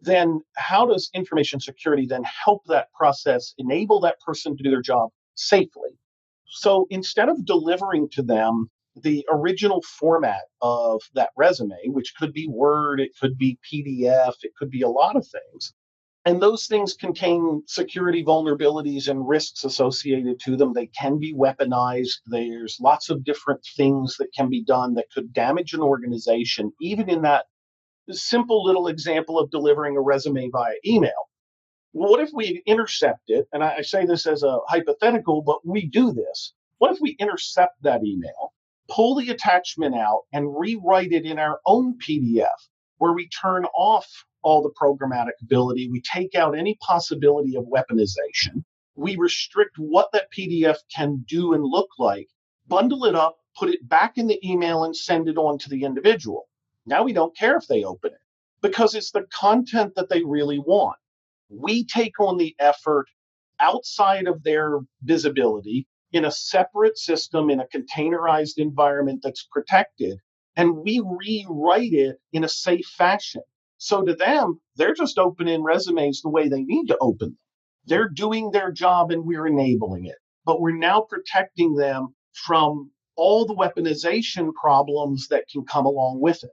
then 0.00 0.42
how 0.56 0.84
does 0.84 1.08
information 1.14 1.58
security 1.58 2.04
then 2.04 2.24
help 2.44 2.64
that 2.66 2.92
process 2.92 3.54
enable 3.56 3.98
that 4.00 4.20
person 4.20 4.56
to 4.56 4.62
do 4.62 4.70
their 4.70 4.82
job 4.82 5.08
safely? 5.36 5.90
So 6.46 6.86
instead 6.90 7.30
of 7.30 7.46
delivering 7.46 8.10
to 8.10 8.22
them 8.22 8.68
the 8.96 9.26
original 9.30 9.82
format 9.82 10.42
of 10.62 11.02
that 11.14 11.30
resume, 11.36 11.78
which 11.86 12.14
could 12.18 12.32
be 12.32 12.48
Word, 12.48 13.00
it 13.00 13.12
could 13.20 13.38
be 13.38 13.58
PDF, 13.72 14.34
it 14.42 14.54
could 14.56 14.70
be 14.70 14.82
a 14.82 14.88
lot 14.88 15.16
of 15.16 15.26
things. 15.26 15.72
And 16.26 16.40
those 16.40 16.66
things 16.66 16.94
contain 16.94 17.62
security 17.66 18.24
vulnerabilities 18.24 19.08
and 19.08 19.28
risks 19.28 19.64
associated 19.64 20.40
to 20.40 20.56
them. 20.56 20.72
They 20.72 20.86
can 20.86 21.18
be 21.18 21.34
weaponized. 21.34 22.20
There's 22.26 22.78
lots 22.80 23.10
of 23.10 23.24
different 23.24 23.60
things 23.76 24.16
that 24.18 24.32
can 24.34 24.48
be 24.48 24.64
done 24.64 24.94
that 24.94 25.10
could 25.14 25.32
damage 25.34 25.74
an 25.74 25.80
organization, 25.80 26.72
even 26.80 27.10
in 27.10 27.22
that 27.22 27.46
simple 28.10 28.64
little 28.64 28.88
example 28.88 29.38
of 29.38 29.50
delivering 29.50 29.96
a 29.96 30.00
resume 30.00 30.48
via 30.50 30.74
email 30.86 31.12
what 31.92 32.20
if 32.20 32.30
we 32.34 32.62
intercept 32.66 33.22
it? 33.28 33.46
And 33.52 33.62
I, 33.62 33.82
say 33.82 34.04
this 34.04 34.26
as 34.26 34.42
a 34.42 34.58
hypothetical, 34.68 35.42
but 35.42 35.66
we 35.66 35.86
do 35.86 36.12
this. 36.12 36.52
What 36.78 36.92
if 36.92 36.98
we 37.00 37.16
intercept 37.20 37.82
that 37.82 38.04
email, 38.04 38.52
pull 38.88 39.14
the 39.14 39.30
attachment 39.30 39.94
out, 39.94 40.22
and 40.32 40.56
rewrite 40.58 41.12
it 41.12 41.24
in 41.24 41.38
our 41.38 41.60
own 41.66 41.98
PDF 41.98 42.48
where 42.98 43.12
we 43.12 43.28
turn 43.28 43.64
off 43.74 44.06
all 44.42 44.62
the 44.62 44.74
programmatic 44.80 45.32
ability? 45.42 45.88
We 45.90 46.00
take 46.00 46.34
out 46.34 46.56
any 46.56 46.76
possibility 46.80 47.56
of 47.56 47.64
weaponization. 47.64 48.64
We 48.94 49.16
restrict 49.16 49.76
what 49.78 50.10
that 50.12 50.30
PDF 50.36 50.78
can 50.94 51.24
do 51.28 51.54
and 51.54 51.64
look 51.64 51.90
like, 51.98 52.28
bundle 52.66 53.04
it 53.04 53.14
up, 53.14 53.36
put 53.56 53.70
it 53.70 53.88
back 53.88 54.18
in 54.18 54.26
the 54.26 54.40
email, 54.48 54.84
and 54.84 54.96
send 54.96 55.28
it 55.28 55.36
on 55.36 55.58
to 55.58 55.68
the 55.68 55.84
individual. 55.84 56.48
Now 56.86 57.02
we 57.02 57.12
don't 57.12 57.36
care 57.36 57.56
if 57.56 57.66
they 57.66 57.84
open 57.84 58.12
it 58.12 58.20
because 58.62 58.94
it's 58.94 59.10
the 59.10 59.26
content 59.32 59.94
that 59.96 60.08
they 60.08 60.22
really 60.22 60.58
want 60.58 60.96
we 61.48 61.84
take 61.84 62.18
on 62.20 62.36
the 62.36 62.54
effort 62.58 63.06
outside 63.60 64.26
of 64.26 64.42
their 64.42 64.80
visibility 65.02 65.86
in 66.14 66.24
a 66.24 66.30
separate 66.30 66.96
system 66.96 67.50
in 67.50 67.60
a 67.60 67.66
containerized 67.66 68.58
environment 68.58 69.20
that's 69.22 69.46
protected 69.50 70.18
and 70.56 70.76
we 70.76 71.02
rewrite 71.04 71.92
it 71.92 72.16
in 72.32 72.44
a 72.44 72.48
safe 72.48 72.86
fashion 72.96 73.42
so 73.78 74.02
to 74.02 74.14
them 74.14 74.60
they're 74.76 74.94
just 74.94 75.18
opening 75.18 75.62
resumes 75.62 76.22
the 76.22 76.30
way 76.30 76.48
they 76.48 76.62
need 76.62 76.86
to 76.86 76.96
open 77.00 77.28
them 77.28 77.38
they're 77.86 78.08
doing 78.08 78.50
their 78.50 78.70
job 78.72 79.10
and 79.10 79.24
we're 79.24 79.46
enabling 79.46 80.06
it 80.06 80.16
but 80.46 80.60
we're 80.60 80.76
now 80.76 81.00
protecting 81.00 81.74
them 81.74 82.14
from 82.32 82.90
all 83.16 83.46
the 83.46 83.54
weaponization 83.54 84.52
problems 84.54 85.28
that 85.28 85.44
can 85.52 85.64
come 85.64 85.84
along 85.84 86.20
with 86.20 86.42
it 86.44 86.50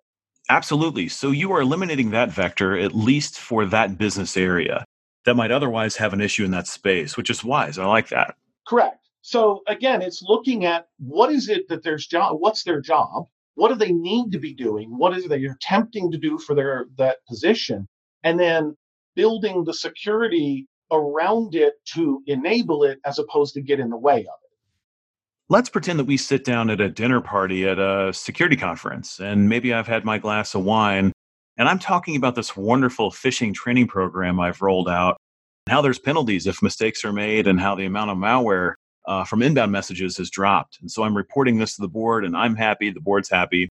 Absolutely. 0.50 1.08
So 1.08 1.32
you 1.32 1.53
are 1.53 1.62
eliminating 1.62 2.10
that 2.10 2.30
vector, 2.32 2.75
at 2.77 2.94
least 2.94 3.39
for 3.39 3.63
that 3.65 3.98
business 3.98 4.36
area 4.36 4.84
that 5.25 5.36
might 5.36 5.51
otherwise 5.51 5.96
have 5.98 6.13
an 6.13 6.20
issue 6.20 6.44
in 6.44 6.51
that 6.51 6.68
space, 6.68 7.15
which 7.15 7.30
is 7.30 7.44
wise. 7.44 7.77
I 7.77 7.86
like 7.86 8.10
that. 8.10 8.36
Correct. 8.68 9.00
So 9.22 9.62
again, 9.68 10.01
it's 10.01 10.22
looking 10.22 10.66
at 10.66 10.88
what 10.98 11.32
is 11.32 11.48
it 11.48 11.68
that 11.70 11.84
there's 11.84 12.08
job, 12.08 12.38
what's 12.40 12.63
their 12.63 12.82
job, 12.82 13.25
what 13.56 13.70
do 13.70 13.75
they 13.75 13.92
need 13.92 14.32
to 14.32 14.40
be 14.40 14.54
doing, 14.54 14.98
what 14.98 15.16
is 15.16 15.25
it 15.25 15.30
that 15.30 15.40
they're 15.40 15.54
attempting 15.54 16.12
to 16.12 16.18
do 16.18 16.38
for 16.38 16.56
their 16.56 16.88
that 16.98 17.18
position, 17.28 17.88
and 18.24 18.40
then 18.40 18.75
building 19.16 19.63
the 19.63 19.74
security 19.74 20.68
around 20.92 21.56
it 21.56 21.74
to 21.94 22.22
enable 22.28 22.84
it 22.84 23.00
as 23.06 23.20
opposed 23.20 23.54
to 23.54 23.62
get 23.62 23.80
in 23.80 23.90
the 23.90 23.98
way 23.98 24.20
of 24.20 24.25
it. 24.44 24.51
Let's 25.50 25.70
pretend 25.70 26.00
that 26.00 26.06
we 26.06 26.18
sit 26.18 26.46
down 26.46 26.70
at 26.70 26.82
a 26.82 26.90
dinner 26.90 27.22
party 27.22 27.68
at 27.68 27.78
a 27.78 28.12
security 28.13 28.56
conference, 28.56 29.20
and 29.20 29.50
maybe 29.50 29.74
I've 29.74 29.88
had 29.88 30.06
my 30.06 30.18
glass 30.18 30.56
of 30.56 30.63
wine, 30.63 31.12
and 31.58 31.70
I'm 31.70 31.80
talking 31.80 32.16
about 32.16 32.36
this 32.36 32.56
wonderful 32.56 33.12
phishing 33.12 33.54
training 33.54 33.88
program 33.88 34.40
I've 34.40 34.62
rolled 34.62 34.90
out, 34.90 35.18
how 35.70 35.82
there's 35.82 36.00
penalties 36.00 36.48
if 36.48 36.62
mistakes 36.62 37.04
are 37.06 37.13
made, 37.13 37.48
and 37.48 37.60
how 37.60 37.75
the 37.75 37.86
amount 37.86 38.12
of 38.12 38.18
malware 38.18 38.74
uh, 39.12 39.25
from 39.25 39.44
inbound 39.44 39.74
messages 39.74 40.15
has 40.15 40.30
dropped. 40.30 40.80
And 40.80 40.89
so 40.89 41.03
I'm 41.03 41.18
reporting 41.18 41.58
this 41.58 41.75
to 41.75 41.82
the 41.82 41.89
board, 41.89 42.24
and 42.24 42.36
I'm 42.36 42.56
happy, 42.56 42.91
the 42.91 43.01
board's 43.01 43.30
happy. 43.30 43.68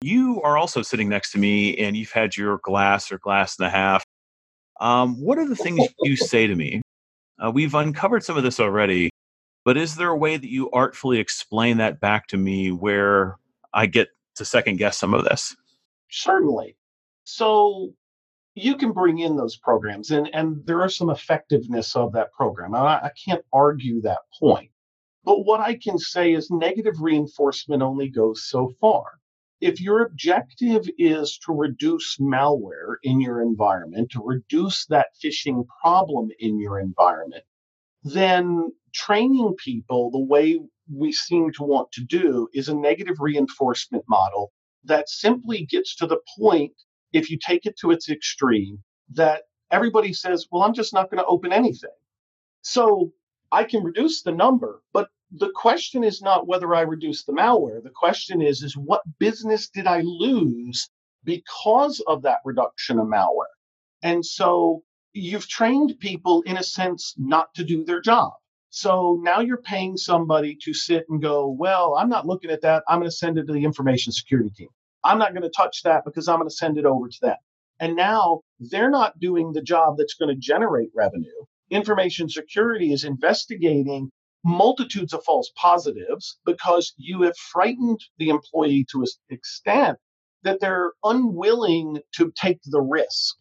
You 0.00 0.40
are 0.40 0.56
also 0.56 0.80
sitting 0.80 1.10
next 1.10 1.32
to 1.32 1.38
me, 1.38 1.76
and 1.76 1.94
you've 1.94 2.12
had 2.12 2.34
your 2.34 2.58
glass 2.62 3.12
or 3.12 3.18
glass 3.18 3.58
and 3.58 3.66
a 3.66 3.70
half. 3.70 4.02
Um, 4.80 5.20
what 5.20 5.36
are 5.36 5.46
the 5.46 5.54
things 5.54 5.86
you 6.00 6.16
say 6.16 6.46
to 6.46 6.54
me? 6.54 6.80
Uh, 7.38 7.50
we've 7.50 7.74
uncovered 7.74 8.24
some 8.24 8.38
of 8.38 8.42
this 8.42 8.58
already, 8.58 9.10
but 9.66 9.76
is 9.76 9.96
there 9.96 10.08
a 10.08 10.16
way 10.16 10.38
that 10.38 10.50
you 10.50 10.70
artfully 10.70 11.18
explain 11.18 11.76
that 11.76 12.00
back 12.00 12.28
to 12.28 12.38
me 12.38 12.72
where 12.72 13.36
I 13.74 13.84
get 13.84 14.08
to 14.36 14.46
second 14.46 14.76
guess 14.76 14.96
some 14.96 15.12
of 15.12 15.24
this? 15.24 15.54
Certainly. 16.08 16.74
So 17.24 17.92
you 18.58 18.76
can 18.76 18.92
bring 18.92 19.18
in 19.18 19.36
those 19.36 19.56
programs 19.56 20.10
and, 20.10 20.28
and 20.34 20.64
there 20.66 20.80
are 20.80 20.88
some 20.88 21.10
effectiveness 21.10 21.96
of 21.96 22.12
that 22.12 22.32
program. 22.32 22.74
I, 22.74 22.98
I 23.04 23.10
can't 23.24 23.44
argue 23.52 24.00
that 24.02 24.20
point. 24.38 24.70
But 25.24 25.44
what 25.44 25.60
I 25.60 25.76
can 25.76 25.98
say 25.98 26.32
is 26.32 26.50
negative 26.50 27.00
reinforcement 27.00 27.82
only 27.82 28.08
goes 28.08 28.48
so 28.48 28.72
far. 28.80 29.04
If 29.60 29.80
your 29.80 30.02
objective 30.02 30.88
is 30.98 31.38
to 31.44 31.52
reduce 31.52 32.16
malware 32.18 32.94
in 33.02 33.20
your 33.20 33.42
environment, 33.42 34.10
to 34.12 34.22
reduce 34.22 34.86
that 34.86 35.08
phishing 35.22 35.66
problem 35.82 36.30
in 36.38 36.60
your 36.60 36.78
environment, 36.78 37.44
then 38.04 38.72
training 38.94 39.54
people 39.58 40.10
the 40.10 40.18
way 40.18 40.60
we 40.92 41.12
seem 41.12 41.52
to 41.52 41.64
want 41.64 41.90
to 41.92 42.04
do 42.04 42.48
is 42.54 42.68
a 42.68 42.74
negative 42.74 43.16
reinforcement 43.20 44.04
model 44.08 44.52
that 44.84 45.08
simply 45.08 45.66
gets 45.66 45.94
to 45.96 46.06
the 46.06 46.20
point, 46.38 46.72
if 47.12 47.30
you 47.30 47.38
take 47.38 47.66
it 47.66 47.78
to 47.78 47.90
its 47.90 48.08
extreme, 48.10 48.82
that 49.12 49.42
everybody 49.70 50.12
says, 50.12 50.46
well, 50.50 50.62
I'm 50.62 50.74
just 50.74 50.92
not 50.94 51.10
going 51.10 51.18
to 51.22 51.26
open 51.26 51.52
anything. 51.52 51.90
So 52.62 53.12
I 53.52 53.64
can 53.64 53.84
reduce 53.84 54.22
the 54.22 54.32
number, 54.32 54.82
but 54.92 55.08
the 55.30 55.50
question 55.54 56.04
is 56.04 56.22
not 56.22 56.46
whether 56.46 56.74
I 56.74 56.82
reduce 56.82 57.24
the 57.24 57.32
malware. 57.32 57.82
The 57.82 57.90
question 57.90 58.40
is, 58.42 58.62
is 58.62 58.76
what 58.76 59.02
business 59.18 59.68
did 59.68 59.86
I 59.86 60.00
lose 60.00 60.90
because 61.24 62.00
of 62.06 62.22
that 62.22 62.38
reduction 62.44 62.98
of 62.98 63.06
malware? 63.06 63.54
And 64.02 64.24
so 64.24 64.82
you've 65.12 65.48
trained 65.48 65.98
people 65.98 66.42
in 66.42 66.56
a 66.56 66.62
sense 66.62 67.14
not 67.18 67.52
to 67.54 67.64
do 67.64 67.84
their 67.84 68.00
job. 68.00 68.32
So 68.70 69.18
now 69.22 69.40
you're 69.40 69.62
paying 69.62 69.96
somebody 69.96 70.56
to 70.62 70.74
sit 70.74 71.06
and 71.08 71.22
go, 71.22 71.48
well, 71.48 71.96
I'm 71.96 72.10
not 72.10 72.26
looking 72.26 72.50
at 72.50 72.62
that. 72.62 72.84
I'm 72.88 72.98
going 72.98 73.10
to 73.10 73.16
send 73.16 73.38
it 73.38 73.46
to 73.46 73.52
the 73.52 73.64
information 73.64 74.12
security 74.12 74.50
team. 74.50 74.68
I'm 75.08 75.18
not 75.18 75.32
going 75.32 75.42
to 75.42 75.50
touch 75.56 75.82
that 75.84 76.04
because 76.04 76.28
I'm 76.28 76.36
going 76.36 76.50
to 76.50 76.54
send 76.54 76.76
it 76.76 76.84
over 76.84 77.08
to 77.08 77.18
them. 77.22 77.36
And 77.80 77.96
now 77.96 78.42
they're 78.60 78.90
not 78.90 79.18
doing 79.18 79.52
the 79.52 79.62
job 79.62 79.96
that's 79.96 80.14
going 80.14 80.34
to 80.34 80.38
generate 80.38 80.90
revenue. 80.94 81.46
Information 81.70 82.28
security 82.28 82.92
is 82.92 83.04
investigating 83.04 84.10
multitudes 84.44 85.14
of 85.14 85.24
false 85.24 85.50
positives 85.56 86.38
because 86.44 86.92
you 86.98 87.22
have 87.22 87.36
frightened 87.36 88.00
the 88.18 88.28
employee 88.28 88.86
to 88.90 89.00
an 89.00 89.06
extent 89.30 89.96
that 90.42 90.60
they're 90.60 90.92
unwilling 91.02 92.00
to 92.16 92.30
take 92.36 92.60
the 92.64 92.80
risk. 92.80 93.36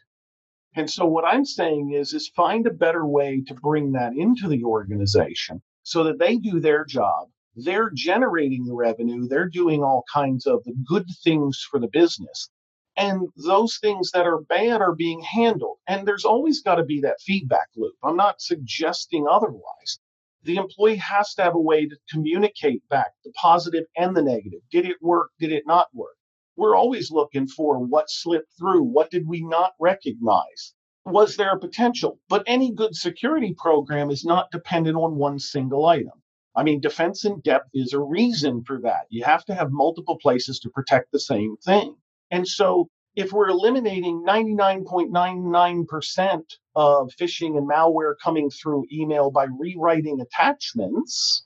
And 0.76 0.90
so 0.90 1.06
what 1.06 1.26
I'm 1.26 1.46
saying 1.46 1.94
is 1.94 2.14
is 2.14 2.30
find 2.30 2.66
a 2.66 2.72
better 2.72 3.06
way 3.06 3.44
to 3.48 3.54
bring 3.56 3.92
that 3.92 4.14
into 4.16 4.48
the 4.48 4.64
organization 4.64 5.62
so 5.84 6.06
that 6.06 6.20
they 6.20 6.38
do 6.38 6.62
their 6.62 6.86
job. 6.86 7.28
They're 7.58 7.90
generating 7.94 8.66
the 8.66 8.74
revenue, 8.74 9.28
they're 9.28 9.50
doing 9.50 9.84
all 9.84 10.06
kinds 10.14 10.46
of 10.46 10.64
the 10.64 10.74
good 10.88 11.08
things 11.24 11.66
for 11.70 11.80
the 11.80 11.90
business. 11.90 12.50
And 12.96 13.28
those 13.36 13.80
things 13.80 14.12
that 14.12 14.26
are 14.26 14.42
bad 14.42 14.82
are 14.82 14.96
being 14.96 15.22
handled. 15.22 15.80
And 15.88 16.08
there's 16.08 16.26
always 16.26 16.62
got 16.62 16.76
to 16.76 16.86
be 16.86 17.02
that 17.02 17.20
feedback 17.20 17.68
loop. 17.76 17.96
I'm 18.02 18.16
not 18.16 18.42
suggesting 18.42 19.28
otherwise. 19.30 20.00
The 20.44 20.56
employee 20.56 20.96
has 20.96 21.34
to 21.36 21.44
have 21.44 21.56
a 21.56 21.60
way 21.60 21.88
to 21.88 21.98
communicate 22.10 22.88
back 22.88 23.12
the 23.26 23.32
positive 23.34 23.84
and 23.98 24.16
the 24.16 24.22
negative. 24.22 24.62
Did 24.72 24.86
it 24.86 25.02
work? 25.02 25.32
Did 25.40 25.52
it 25.52 25.68
not 25.68 25.88
work? 25.94 26.18
we're 26.58 26.76
always 26.76 27.12
looking 27.12 27.48
for 27.48 27.78
what 27.78 28.10
slipped 28.10 28.52
through. 28.58 28.82
What 28.82 29.12
did 29.12 29.28
we 29.28 29.44
not 29.44 29.74
recognize? 29.80 30.74
Was 31.06 31.38
there 31.38 31.52
a 31.52 31.60
potential? 31.60 32.20
But 32.28 32.44
any 32.48 32.74
good 32.74 32.96
security 32.96 33.54
program 33.56 34.10
is 34.10 34.26
not 34.26 34.52
dependent 34.52 34.98
on 34.98 35.16
one 35.16 35.38
single 35.40 35.86
item. 35.86 36.24
I 36.58 36.64
mean, 36.64 36.82
defense 36.82 37.24
in 37.24 37.40
depth 37.42 37.70
is 37.74 37.94
a 37.94 38.00
reason 38.00 38.64
for 38.66 38.82
that. 38.82 39.06
You 39.10 39.24
have 39.24 39.46
to 39.46 39.56
have 39.56 39.72
multiple 39.72 40.18
places 40.18 40.60
to 40.60 40.70
protect 40.70 41.12
the 41.12 41.20
same 41.20 41.56
thing. 41.64 41.96
And 42.32 42.48
so, 42.48 42.90
if 43.16 43.32
we're 43.32 43.50
eliminating 43.50 44.24
99.99% 44.28 46.42
of 46.76 47.12
phishing 47.20 47.58
and 47.58 47.70
malware 47.70 48.16
coming 48.22 48.50
through 48.50 48.86
email 48.92 49.32
by 49.32 49.46
rewriting 49.60 50.20
attachments, 50.22 51.46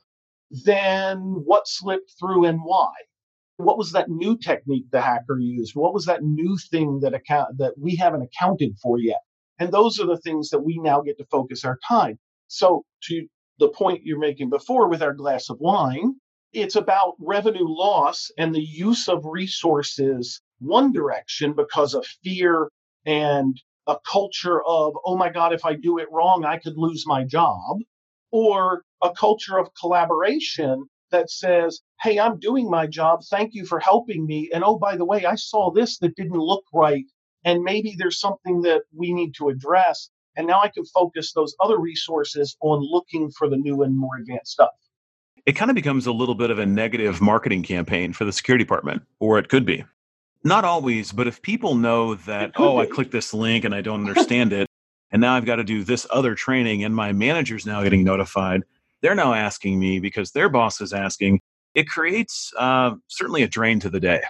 then 0.66 1.18
what 1.46 1.68
slipped 1.68 2.14
through 2.20 2.46
and 2.46 2.60
why? 2.64 2.92
what 3.64 3.78
was 3.78 3.92
that 3.92 4.10
new 4.10 4.38
technique 4.38 4.86
the 4.92 5.02
hacker 5.02 5.40
used? 5.40 5.76
What 5.76 5.94
was 5.94 6.06
that 6.06 6.24
new 6.24 6.58
thing 6.58 7.00
that 7.02 7.14
account 7.14 7.58
that 7.58 7.74
we 7.78 7.96
haven't 7.96 8.24
accounted 8.24 8.78
for 8.82 9.00
yet? 9.00 9.22
And 9.60 9.72
those 9.72 10.00
are 10.00 10.08
the 10.08 10.18
things 10.18 10.50
that 10.50 10.62
we 10.62 10.80
now 10.80 11.02
get 11.02 11.18
to 11.20 11.26
focus 11.26 11.64
our 11.64 11.78
time. 11.88 12.18
So 12.48 12.84
to 13.04 13.28
the 13.62 13.70
point 13.70 14.02
you're 14.04 14.20
making 14.20 14.50
before 14.50 14.90
with 14.90 15.04
our 15.04 15.14
glass 15.14 15.50
of 15.52 15.60
wine, 15.60 16.16
it's 16.52 16.76
about 16.76 17.14
revenue 17.20 17.68
loss 17.68 18.32
and 18.40 18.54
the 18.54 18.60
use 18.60 19.08
of 19.08 19.24
resources 19.24 20.42
one 20.60 20.92
direction 20.92 21.54
because 21.54 21.94
of 21.94 22.06
fear 22.24 22.70
and 23.06 23.56
a 23.88 23.98
culture 24.12 24.62
of, 24.66 24.94
oh 25.06 25.16
my 25.16 25.30
God, 25.30 25.54
if 25.54 25.64
I 25.64 25.76
do 25.76 26.00
it 26.00 26.12
wrong, 26.12 26.44
I 26.44 26.58
could 26.58 26.76
lose 26.76 27.06
my 27.06 27.24
job, 27.24 27.78
or 28.32 28.84
a 29.04 29.12
culture 29.12 29.60
of 29.60 29.70
collaboration 29.80 30.86
that 31.12 31.30
says, 31.30 31.82
Hey, 32.02 32.20
I'm 32.20 32.40
doing 32.40 32.68
my 32.68 32.88
job. 32.88 33.22
Thank 33.30 33.54
you 33.54 33.66
for 33.68 33.80
helping 33.80 34.26
me. 34.26 34.50
And 34.52 34.64
oh, 34.64 34.80
by 34.80 34.98
the 34.98 35.06
way, 35.06 35.26
I 35.26 35.36
saw 35.36 35.72
this 35.72 36.00
that 36.00 36.16
didn't 36.16 36.40
look 36.40 36.64
right. 36.74 37.06
And 37.46 37.64
maybe 37.64 37.96
there's 37.96 38.20
something 38.20 38.62
that 38.62 38.84
we 38.96 39.14
need 39.14 39.36
to 39.36 39.50
address. 39.50 40.10
And 40.36 40.48
now 40.48 40.62
I 40.62 40.70
can 40.70 40.86
focus 40.86 41.34
those 41.34 41.56
other 41.62 41.78
resources 41.78 42.56
on 42.62 42.80
looking 42.82 43.32
for 43.32 43.50
the 43.50 43.58
new 43.58 43.84
and 43.84 43.98
more 43.98 44.18
advanced 44.18 44.52
stuff. 44.52 44.70
It 45.46 45.54
kind 45.54 45.72
of 45.72 45.76
becomes 45.76 46.06
a 46.06 46.12
little 46.12 46.36
bit 46.36 46.52
of 46.52 46.60
a 46.60 46.66
negative 46.66 47.20
marketing 47.20 47.64
campaign 47.64 48.14
for 48.14 48.26
the 48.26 48.32
security 48.32 48.64
department, 48.64 49.04
or 49.20 49.40
it 49.40 49.50
could 49.50 49.66
be. 49.66 49.84
Not 50.44 50.66
always, 50.66 51.12
but 51.12 51.28
if 51.28 51.42
people 51.42 51.76
know 51.76 52.16
that, 52.16 52.52
oh, 52.56 52.78
be. 52.78 52.84
I 52.84 52.86
clicked 52.86 53.12
this 53.12 53.34
link 53.34 53.66
and 53.66 53.74
I 53.74 53.82
don't 53.82 54.08
understand 54.08 54.54
it, 54.54 54.68
and 55.12 55.22
now 55.22 55.36
I've 55.36 55.46
got 55.46 55.58
to 55.58 55.64
do 55.64 55.84
this 55.84 56.06
other 56.12 56.36
training, 56.36 56.84
and 56.84 56.96
my 56.96 57.12
manager's 57.12 57.66
now 57.66 57.84
getting 57.84 58.04
notified, 58.04 58.64
they're 59.02 59.16
now 59.16 59.34
asking 59.34 59.80
me 59.80 60.00
because 60.00 60.32
their 60.32 60.48
boss 60.48 60.80
is 60.80 60.94
asking. 60.94 61.42
It 61.74 61.88
creates 61.88 62.54
uh, 62.58 62.96
certainly 63.08 63.44
a 63.44 63.48
drain 63.48 63.80
to 63.80 63.90
the 63.90 64.00
day. 64.00 64.22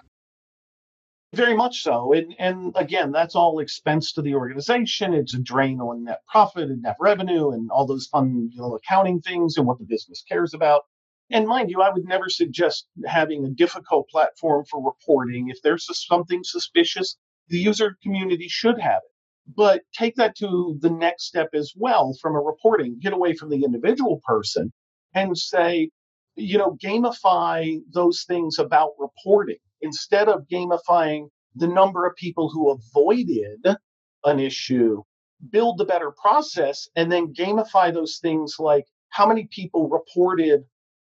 Very 1.33 1.55
much 1.55 1.83
so. 1.83 2.13
And, 2.13 2.35
and 2.39 2.73
again, 2.75 3.11
that's 3.11 3.35
all 3.35 3.59
expense 3.59 4.11
to 4.13 4.21
the 4.21 4.35
organization. 4.35 5.13
It's 5.13 5.33
a 5.33 5.39
drain 5.39 5.79
on 5.79 6.03
net 6.05 6.21
profit 6.27 6.69
and 6.69 6.81
net 6.81 6.97
revenue 6.99 7.51
and 7.51 7.71
all 7.71 7.85
those 7.85 8.07
fun 8.07 8.49
you 8.51 8.61
know, 8.61 8.75
accounting 8.75 9.21
things 9.21 9.57
and 9.57 9.65
what 9.65 9.79
the 9.79 9.85
business 9.85 10.23
cares 10.27 10.53
about. 10.53 10.83
And 11.29 11.47
mind 11.47 11.69
you, 11.69 11.81
I 11.81 11.89
would 11.89 12.03
never 12.05 12.27
suggest 12.27 12.87
having 13.05 13.45
a 13.45 13.49
difficult 13.49 14.09
platform 14.09 14.65
for 14.69 14.85
reporting. 14.85 15.47
If 15.49 15.61
there's 15.61 15.87
something 16.05 16.41
suspicious, 16.43 17.17
the 17.47 17.59
user 17.59 17.97
community 18.03 18.47
should 18.49 18.79
have 18.79 19.01
it 19.03 19.11
but 19.55 19.81
take 19.93 20.15
that 20.15 20.35
to 20.37 20.77
the 20.81 20.89
next 20.89 21.25
step 21.25 21.49
as 21.53 21.73
well 21.75 22.13
from 22.21 22.35
a 22.35 22.39
reporting, 22.39 22.97
get 22.99 23.13
away 23.13 23.33
from 23.33 23.49
the 23.49 23.63
individual 23.63 24.21
person 24.25 24.71
and 25.13 25.37
say, 25.37 25.89
you 26.35 26.57
know, 26.57 26.77
gamify 26.83 27.79
those 27.93 28.23
things 28.23 28.59
about 28.59 28.91
reporting 28.99 29.57
instead 29.81 30.29
of 30.29 30.47
gamifying 30.51 31.27
the 31.55 31.67
number 31.67 32.05
of 32.05 32.15
people 32.15 32.49
who 32.49 32.71
avoided 32.71 33.65
an 34.23 34.39
issue, 34.39 35.01
build 35.49 35.77
the 35.77 35.85
better 35.85 36.11
process 36.11 36.87
and 36.95 37.11
then 37.11 37.33
gamify 37.33 37.93
those 37.93 38.19
things 38.21 38.55
like 38.59 38.85
how 39.09 39.27
many 39.27 39.47
people 39.51 39.89
reported 39.89 40.63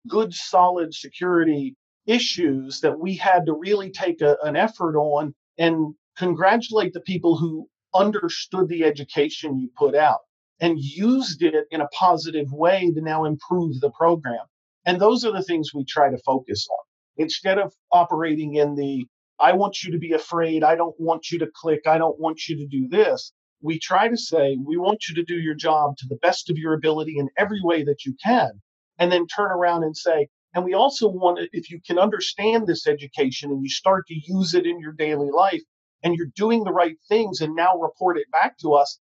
good, 0.08 0.32
solid 0.32 0.94
security 0.94 1.76
issues 2.06 2.80
that 2.80 2.98
we 2.98 3.16
had 3.16 3.46
to 3.46 3.52
really 3.52 3.90
take 3.90 4.20
a, 4.20 4.36
an 4.42 4.56
effort 4.56 4.96
on 4.96 5.34
and 5.58 5.94
congratulate 6.16 6.92
the 6.92 7.00
people 7.00 7.36
who 7.36 7.68
understood 7.94 8.68
the 8.68 8.84
education 8.84 9.58
you 9.58 9.68
put 9.76 9.94
out 9.94 10.20
and 10.60 10.78
used 10.78 11.42
it 11.42 11.66
in 11.70 11.80
a 11.80 11.88
positive 11.88 12.50
way 12.52 12.90
to 12.94 13.00
now 13.00 13.24
improve 13.24 13.80
the 13.80 13.90
program. 13.90 14.44
And 14.86 15.00
those 15.00 15.24
are 15.24 15.32
the 15.32 15.42
things 15.42 15.74
we 15.74 15.84
try 15.84 16.10
to 16.10 16.18
focus 16.18 16.66
on. 16.70 16.89
Instead 17.16 17.58
of 17.58 17.72
operating 17.92 18.54
in 18.54 18.74
the, 18.74 19.06
I 19.38 19.52
want 19.52 19.82
you 19.82 19.92
to 19.92 19.98
be 19.98 20.12
afraid, 20.12 20.62
I 20.62 20.76
don't 20.76 20.98
want 20.98 21.30
you 21.30 21.38
to 21.40 21.50
click, 21.54 21.86
I 21.86 21.98
don't 21.98 22.18
want 22.18 22.48
you 22.48 22.56
to 22.56 22.66
do 22.66 22.88
this, 22.88 23.32
we 23.62 23.78
try 23.78 24.08
to 24.08 24.16
say, 24.16 24.56
we 24.64 24.76
want 24.76 25.08
you 25.08 25.14
to 25.16 25.22
do 25.22 25.34
your 25.34 25.54
job 25.54 25.96
to 25.98 26.06
the 26.08 26.16
best 26.16 26.50
of 26.50 26.56
your 26.56 26.72
ability 26.72 27.18
in 27.18 27.28
every 27.36 27.60
way 27.62 27.84
that 27.84 28.04
you 28.06 28.14
can. 28.24 28.62
And 28.98 29.10
then 29.10 29.26
turn 29.26 29.50
around 29.50 29.84
and 29.84 29.96
say, 29.96 30.28
and 30.54 30.64
we 30.64 30.74
also 30.74 31.08
want 31.08 31.40
if 31.52 31.70
you 31.70 31.80
can 31.86 31.98
understand 31.98 32.66
this 32.66 32.86
education 32.86 33.50
and 33.50 33.62
you 33.62 33.68
start 33.68 34.06
to 34.08 34.14
use 34.14 34.54
it 34.54 34.66
in 34.66 34.80
your 34.80 34.92
daily 34.92 35.30
life, 35.30 35.62
and 36.02 36.14
you're 36.14 36.32
doing 36.34 36.64
the 36.64 36.72
right 36.72 36.96
things 37.08 37.40
and 37.40 37.54
now 37.54 37.76
report 37.76 38.16
it 38.16 38.30
back 38.32 38.56
to 38.58 38.72
us, 38.72 38.98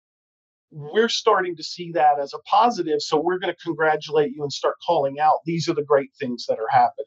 we're 0.71 1.09
starting 1.09 1.55
to 1.55 1.63
see 1.63 1.91
that 1.91 2.19
as 2.19 2.33
a 2.33 2.39
positive. 2.39 3.01
So 3.01 3.19
we're 3.19 3.39
going 3.39 3.53
to 3.53 3.63
congratulate 3.63 4.31
you 4.33 4.43
and 4.43 4.51
start 4.51 4.75
calling 4.85 5.19
out 5.19 5.39
these 5.45 5.69
are 5.69 5.73
the 5.73 5.83
great 5.83 6.11
things 6.19 6.45
that 6.47 6.57
are 6.59 6.69
happening. 6.71 7.05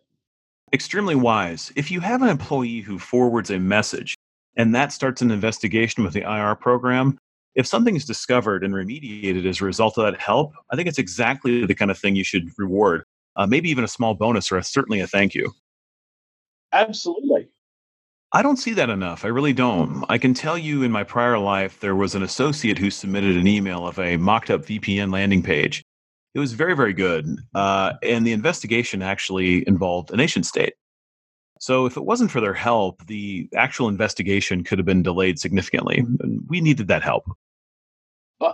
Extremely 0.72 1.14
wise. 1.14 1.72
If 1.76 1.90
you 1.90 2.00
have 2.00 2.22
an 2.22 2.28
employee 2.28 2.81
who 2.81 2.98
forwards 2.98 3.50
a 3.50 3.59
message 3.59 4.16
and 4.57 4.74
that 4.74 4.92
starts 4.92 5.22
an 5.22 5.31
investigation 5.31 6.04
with 6.04 6.12
the 6.12 6.22
IR 6.22 6.54
program, 6.57 7.18
if 7.54 7.66
something 7.66 7.96
is 7.96 8.04
discovered 8.04 8.62
and 8.62 8.74
remediated 8.74 9.46
as 9.46 9.61
a 9.61 9.64
result 9.64 9.96
of 9.98 10.04
that 10.04 10.20
help, 10.20 10.52
I 10.70 10.76
think 10.76 10.88
it's 10.88 10.98
exactly 10.98 11.64
the 11.64 11.74
kind 11.74 11.90
of 11.90 11.98
thing 11.98 12.16
you 12.16 12.24
should 12.24 12.48
reward. 12.59 13.04
Uh, 13.37 13.46
maybe 13.46 13.70
even 13.70 13.85
a 13.85 13.88
small 13.88 14.14
bonus 14.14 14.52
or 14.52 14.59
a, 14.59 14.62
certainly 14.62 15.00
a 15.00 15.07
thank 15.07 15.35
you. 15.35 15.52
Absolutely. 16.72 17.48
I 18.33 18.42
don't 18.42 18.59
see 18.59 18.74
that 18.74 18.90
enough. 18.90 19.24
I 19.24 19.28
really 19.28 19.54
don't. 19.54 20.04
I 20.11 20.18
can 20.18 20.35
tell 20.35 20.59
you 20.59 20.83
in 20.83 20.92
my 20.92 21.02
prior 21.02 21.38
life, 21.38 21.81
there 21.81 21.96
was 21.96 22.14
an 22.14 22.22
associate 22.22 22.76
who 22.76 22.90
submitted 22.90 23.37
an 23.37 23.46
email 23.46 23.87
of 23.87 23.98
a 23.98 24.18
mocked 24.18 24.50
up 24.50 24.66
VPN 24.66 25.11
landing 25.11 25.42
page. 25.42 25.83
It 26.34 26.40
was 26.40 26.52
very, 26.52 26.76
very 26.76 26.92
good. 26.92 27.26
Uh, 27.54 27.94
and 28.02 28.26
the 28.26 28.32
investigation 28.32 29.02
actually 29.02 29.66
involved 29.66 30.10
a 30.10 30.16
nation 30.16 30.42
state. 30.42 30.74
So 31.60 31.86
if 31.86 31.96
it 31.96 32.04
wasn't 32.04 32.30
for 32.30 32.40
their 32.40 32.54
help, 32.54 33.04
the 33.06 33.48
actual 33.56 33.88
investigation 33.88 34.62
could 34.62 34.78
have 34.78 34.86
been 34.86 35.02
delayed 35.02 35.38
significantly. 35.38 36.04
And 36.20 36.42
we 36.48 36.60
needed 36.60 36.88
that 36.88 37.02
help. 37.02 37.24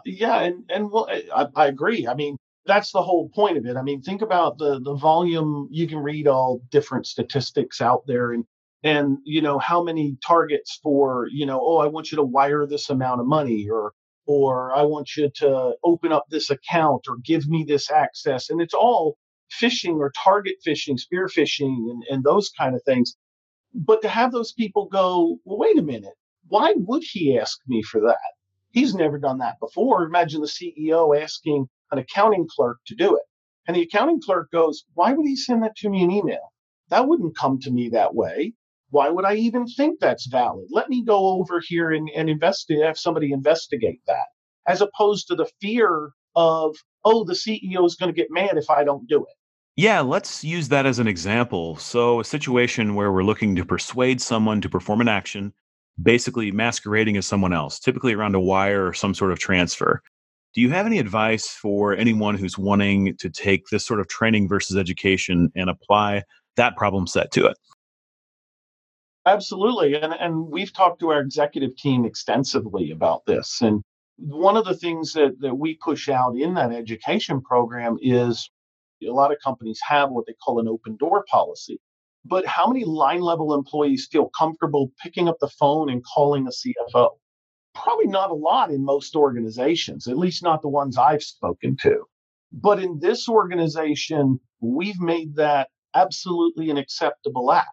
Yeah, 0.06 0.40
and 0.40 0.64
and 0.70 0.90
well, 0.90 1.08
I, 1.10 1.46
I 1.54 1.66
agree. 1.66 2.06
I 2.06 2.14
mean, 2.14 2.38
that's 2.64 2.90
the 2.90 3.02
whole 3.02 3.28
point 3.28 3.58
of 3.58 3.66
it. 3.66 3.76
I 3.76 3.82
mean, 3.82 4.00
think 4.00 4.22
about 4.22 4.56
the 4.56 4.80
the 4.80 4.94
volume. 4.94 5.68
You 5.70 5.86
can 5.86 5.98
read 5.98 6.26
all 6.26 6.62
different 6.70 7.06
statistics 7.06 7.82
out 7.82 8.06
there, 8.06 8.32
and 8.32 8.46
and 8.84 9.18
you 9.24 9.40
know 9.40 9.58
how 9.58 9.82
many 9.82 10.16
targets 10.24 10.78
for 10.82 11.26
you 11.32 11.46
know 11.46 11.60
oh 11.60 11.78
i 11.78 11.86
want 11.86 12.12
you 12.12 12.16
to 12.16 12.22
wire 12.22 12.66
this 12.66 12.90
amount 12.90 13.20
of 13.20 13.26
money 13.26 13.68
or 13.68 13.92
or 14.26 14.74
i 14.74 14.82
want 14.82 15.16
you 15.16 15.30
to 15.34 15.74
open 15.84 16.12
up 16.12 16.24
this 16.30 16.50
account 16.50 17.02
or 17.08 17.16
give 17.24 17.46
me 17.48 17.64
this 17.64 17.90
access 17.90 18.50
and 18.50 18.60
it's 18.60 18.74
all 18.74 19.16
phishing 19.60 19.96
or 19.96 20.12
target 20.22 20.54
phishing 20.66 20.98
spear 20.98 21.26
phishing 21.26 21.90
and, 21.90 22.02
and 22.10 22.24
those 22.24 22.50
kind 22.58 22.74
of 22.74 22.82
things 22.84 23.16
but 23.74 24.02
to 24.02 24.08
have 24.08 24.32
those 24.32 24.52
people 24.52 24.86
go 24.86 25.36
well 25.44 25.58
wait 25.58 25.78
a 25.78 25.82
minute 25.82 26.14
why 26.48 26.74
would 26.76 27.02
he 27.02 27.38
ask 27.38 27.58
me 27.66 27.82
for 27.82 28.00
that 28.00 28.18
He's 28.74 28.92
never 28.92 29.20
done 29.20 29.38
that 29.38 29.60
before. 29.60 30.02
Imagine 30.02 30.40
the 30.40 30.48
CEO 30.48 31.16
asking 31.16 31.68
an 31.92 31.98
accounting 31.98 32.48
clerk 32.48 32.78
to 32.86 32.96
do 32.96 33.14
it. 33.14 33.22
And 33.68 33.76
the 33.76 33.82
accounting 33.82 34.20
clerk 34.20 34.50
goes, 34.50 34.84
Why 34.94 35.12
would 35.12 35.26
he 35.26 35.36
send 35.36 35.62
that 35.62 35.76
to 35.76 35.88
me 35.88 36.02
in 36.02 36.10
email? 36.10 36.52
That 36.88 37.06
wouldn't 37.06 37.36
come 37.36 37.60
to 37.60 37.70
me 37.70 37.90
that 37.90 38.16
way. 38.16 38.54
Why 38.94 39.10
would 39.10 39.24
I 39.24 39.34
even 39.34 39.66
think 39.66 39.98
that's 39.98 40.26
valid? 40.26 40.68
Let 40.70 40.88
me 40.88 41.02
go 41.02 41.26
over 41.40 41.60
here 41.60 41.90
and, 41.90 42.08
and 42.14 42.30
investigate, 42.30 42.84
have 42.84 42.96
somebody 42.96 43.32
investigate 43.32 44.00
that, 44.06 44.26
as 44.68 44.80
opposed 44.80 45.26
to 45.26 45.34
the 45.34 45.50
fear 45.60 46.12
of, 46.36 46.76
oh, 47.04 47.24
the 47.24 47.32
CEO 47.32 47.84
is 47.84 47.96
going 47.96 48.14
to 48.14 48.16
get 48.16 48.28
mad 48.30 48.56
if 48.56 48.70
I 48.70 48.84
don't 48.84 49.08
do 49.08 49.18
it. 49.22 49.34
Yeah, 49.74 50.00
let's 50.00 50.44
use 50.44 50.68
that 50.68 50.86
as 50.86 51.00
an 51.00 51.08
example. 51.08 51.74
So, 51.74 52.20
a 52.20 52.24
situation 52.24 52.94
where 52.94 53.10
we're 53.10 53.24
looking 53.24 53.56
to 53.56 53.64
persuade 53.64 54.20
someone 54.20 54.60
to 54.60 54.68
perform 54.68 55.00
an 55.00 55.08
action, 55.08 55.52
basically 56.00 56.52
masquerading 56.52 57.16
as 57.16 57.26
someone 57.26 57.52
else, 57.52 57.80
typically 57.80 58.12
around 58.12 58.36
a 58.36 58.40
wire 58.40 58.86
or 58.86 58.92
some 58.92 59.12
sort 59.12 59.32
of 59.32 59.40
transfer. 59.40 60.02
Do 60.54 60.60
you 60.60 60.70
have 60.70 60.86
any 60.86 61.00
advice 61.00 61.48
for 61.48 61.96
anyone 61.96 62.36
who's 62.36 62.56
wanting 62.56 63.16
to 63.16 63.28
take 63.28 63.64
this 63.72 63.84
sort 63.84 63.98
of 63.98 64.06
training 64.06 64.48
versus 64.48 64.76
education 64.76 65.50
and 65.56 65.68
apply 65.68 66.22
that 66.54 66.76
problem 66.76 67.08
set 67.08 67.32
to 67.32 67.46
it? 67.46 67.56
Absolutely. 69.26 69.94
And, 69.94 70.12
and 70.12 70.48
we've 70.48 70.72
talked 70.72 71.00
to 71.00 71.10
our 71.10 71.20
executive 71.20 71.76
team 71.76 72.04
extensively 72.04 72.90
about 72.90 73.24
this. 73.26 73.62
And 73.62 73.82
one 74.16 74.56
of 74.56 74.64
the 74.64 74.76
things 74.76 75.12
that, 75.14 75.40
that 75.40 75.54
we 75.54 75.76
push 75.76 76.08
out 76.08 76.36
in 76.36 76.54
that 76.54 76.72
education 76.72 77.40
program 77.40 77.96
is 78.00 78.50
a 79.02 79.12
lot 79.12 79.32
of 79.32 79.38
companies 79.42 79.80
have 79.86 80.10
what 80.10 80.26
they 80.26 80.34
call 80.34 80.60
an 80.60 80.68
open 80.68 80.96
door 80.96 81.24
policy. 81.28 81.80
But 82.24 82.46
how 82.46 82.66
many 82.66 82.84
line 82.84 83.20
level 83.20 83.54
employees 83.54 84.08
feel 84.10 84.30
comfortable 84.38 84.90
picking 85.02 85.28
up 85.28 85.38
the 85.40 85.48
phone 85.48 85.90
and 85.90 86.02
calling 86.04 86.46
a 86.46 86.50
CFO? 86.50 87.10
Probably 87.74 88.06
not 88.06 88.30
a 88.30 88.34
lot 88.34 88.70
in 88.70 88.84
most 88.84 89.16
organizations, 89.16 90.06
at 90.06 90.16
least 90.16 90.42
not 90.42 90.62
the 90.62 90.68
ones 90.68 90.96
I've 90.96 91.22
spoken 91.22 91.76
to. 91.82 92.04
But 92.52 92.78
in 92.78 93.00
this 93.00 93.28
organization, 93.28 94.38
we've 94.60 95.00
made 95.00 95.34
that 95.36 95.68
absolutely 95.94 96.70
an 96.70 96.76
acceptable 96.76 97.52
act. 97.52 97.68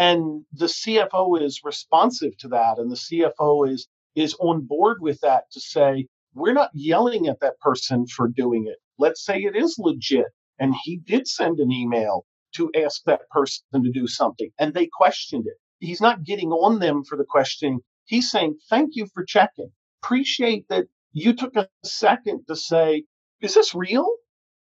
And 0.00 0.46
the 0.54 0.64
CFO 0.66 1.42
is 1.42 1.60
responsive 1.62 2.34
to 2.38 2.48
that, 2.48 2.78
and 2.78 2.90
the 2.90 2.96
CFO 2.96 3.70
is 3.70 3.86
is 4.16 4.34
on 4.40 4.62
board 4.62 5.02
with 5.02 5.20
that 5.20 5.50
to 5.52 5.60
say, 5.60 6.06
we're 6.34 6.54
not 6.54 6.70
yelling 6.72 7.28
at 7.28 7.40
that 7.40 7.60
person 7.60 8.06
for 8.06 8.26
doing 8.26 8.66
it. 8.66 8.78
Let's 8.98 9.22
say 9.22 9.40
it 9.42 9.54
is 9.54 9.76
legit. 9.78 10.28
And 10.58 10.74
he 10.84 10.96
did 10.96 11.28
send 11.28 11.60
an 11.60 11.70
email 11.70 12.24
to 12.56 12.72
ask 12.74 13.04
that 13.04 13.28
person 13.30 13.62
to 13.74 13.92
do 13.92 14.06
something, 14.06 14.50
and 14.58 14.72
they 14.72 14.88
questioned 14.90 15.46
it. 15.46 15.58
He's 15.80 16.00
not 16.00 16.24
getting 16.24 16.50
on 16.50 16.78
them 16.78 17.04
for 17.04 17.18
the 17.18 17.26
questioning. 17.28 17.80
He's 18.06 18.30
saying, 18.30 18.56
Thank 18.70 18.96
you 18.96 19.06
for 19.12 19.22
checking. 19.22 19.70
Appreciate 20.02 20.66
that 20.70 20.86
you 21.12 21.34
took 21.34 21.56
a 21.56 21.68
second 21.84 22.46
to 22.48 22.56
say, 22.56 23.04
Is 23.42 23.52
this 23.52 23.74
real? 23.74 24.08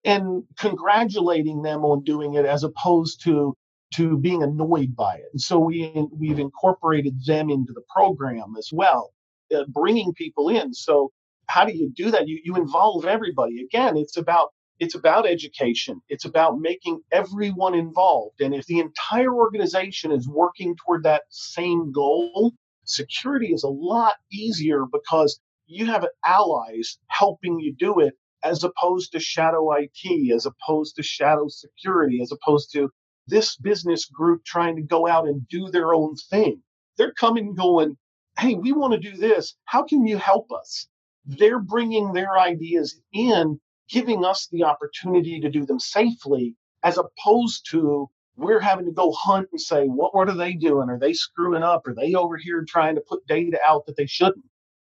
And 0.06 0.44
congratulating 0.60 1.64
them 1.64 1.86
on 1.86 2.04
doing 2.04 2.36
it 2.36 2.46
as 2.46 2.64
opposed 2.64 3.24
to 3.24 3.56
to 3.96 4.18
being 4.18 4.44
annoyed 4.44 4.96
by 4.96 5.16
it. 5.16 5.26
And 5.32 5.42
so 5.42 5.60
we 5.60 5.92
we've 6.12 6.40
incorporated 6.40 7.16
them 7.26 7.50
into 7.50 7.74
the 7.74 7.84
program 7.90 8.56
as 8.58 8.70
well, 8.72 9.14
uh, 9.56 9.66
bringing 9.68 10.14
people 10.14 10.50
in. 10.50 10.74
So 10.74 11.12
how 11.48 11.66
do 11.66 11.74
you 11.74 11.92
do 11.96 12.12
that? 12.12 12.28
You 12.28 12.40
you 12.44 12.56
involve 12.56 13.06
everybody. 13.06 13.64
Again, 13.64 13.98
it's 13.98 14.18
about 14.18 14.50
it's 14.80 14.96
about 14.96 15.28
education. 15.28 16.02
It's 16.10 16.26
about 16.26 16.60
making 16.60 17.02
everyone 17.12 17.76
involved. 17.76 18.42
And 18.42 18.54
if 18.54 18.66
the 18.66 18.80
entire 18.80 19.34
organization 19.34 20.12
is 20.12 20.28
working 20.28 20.76
toward 20.76 21.04
that 21.04 21.24
same 21.30 21.92
goal, 21.92 22.54
security 22.86 23.54
is 23.54 23.64
a 23.64 23.70
lot 23.70 24.16
easier 24.32 24.86
because 24.92 25.40
you 25.68 25.86
have 25.86 26.06
allies 26.26 26.98
helping 27.08 27.60
you 27.60 27.74
do 27.78 28.00
it 28.00 28.14
as 28.44 28.64
opposed 28.64 29.14
to 29.14 29.20
shadow 29.20 29.72
IT, 29.72 30.34
as 30.34 30.46
opposed 30.46 30.96
to 30.98 31.04
shadow 31.04 31.48
security, 31.48 32.22
as 32.22 32.32
opposed 32.32 32.72
to 32.74 32.90
this 33.28 33.56
business 33.56 34.06
group 34.06 34.44
trying 34.46 34.76
to 34.76 34.82
go 34.82 35.08
out 35.08 35.28
and 35.28 35.48
do 35.48 35.70
their 35.70 35.94
own 35.94 36.16
thing. 36.16 36.62
They're 36.98 37.14
coming 37.14 37.56
going, 37.56 37.98
hey, 38.38 38.56
we 38.56 38.72
want 38.72 38.94
to 38.94 39.00
do 39.00 39.16
this. 39.16 39.56
How 39.66 39.84
can 39.84 40.06
you 40.06 40.18
help 40.18 40.52
us? 40.52 40.88
They're 41.26 41.60
bringing 41.60 42.14
their 42.14 42.38
ideas 42.38 43.00
in, 43.14 43.60
giving 43.90 44.26
us 44.26 44.48
the 44.52 44.64
opportunity 44.64 45.40
to 45.40 45.50
do 45.50 45.66
them 45.66 45.80
safely, 45.80 46.56
as 46.84 46.98
opposed 46.98 47.70
to 47.72 48.10
we're 48.36 48.60
having 48.60 48.86
to 48.86 48.92
go 48.92 49.12
hunt 49.12 49.48
and 49.52 49.62
say, 49.62 49.86
what, 49.86 50.16
what 50.16 50.28
are 50.28 50.36
they 50.36 50.54
doing? 50.54 50.90
Are 50.90 51.00
they 51.00 51.14
screwing 51.14 51.64
up? 51.64 51.88
Are 51.88 51.94
they 51.94 52.16
over 52.16 52.36
here 52.36 52.66
trying 52.68 52.96
to 52.96 53.02
put 53.02 53.26
data 53.28 53.60
out 53.66 53.86
that 53.86 53.96
they 53.96 54.08
shouldn't? 54.08 54.46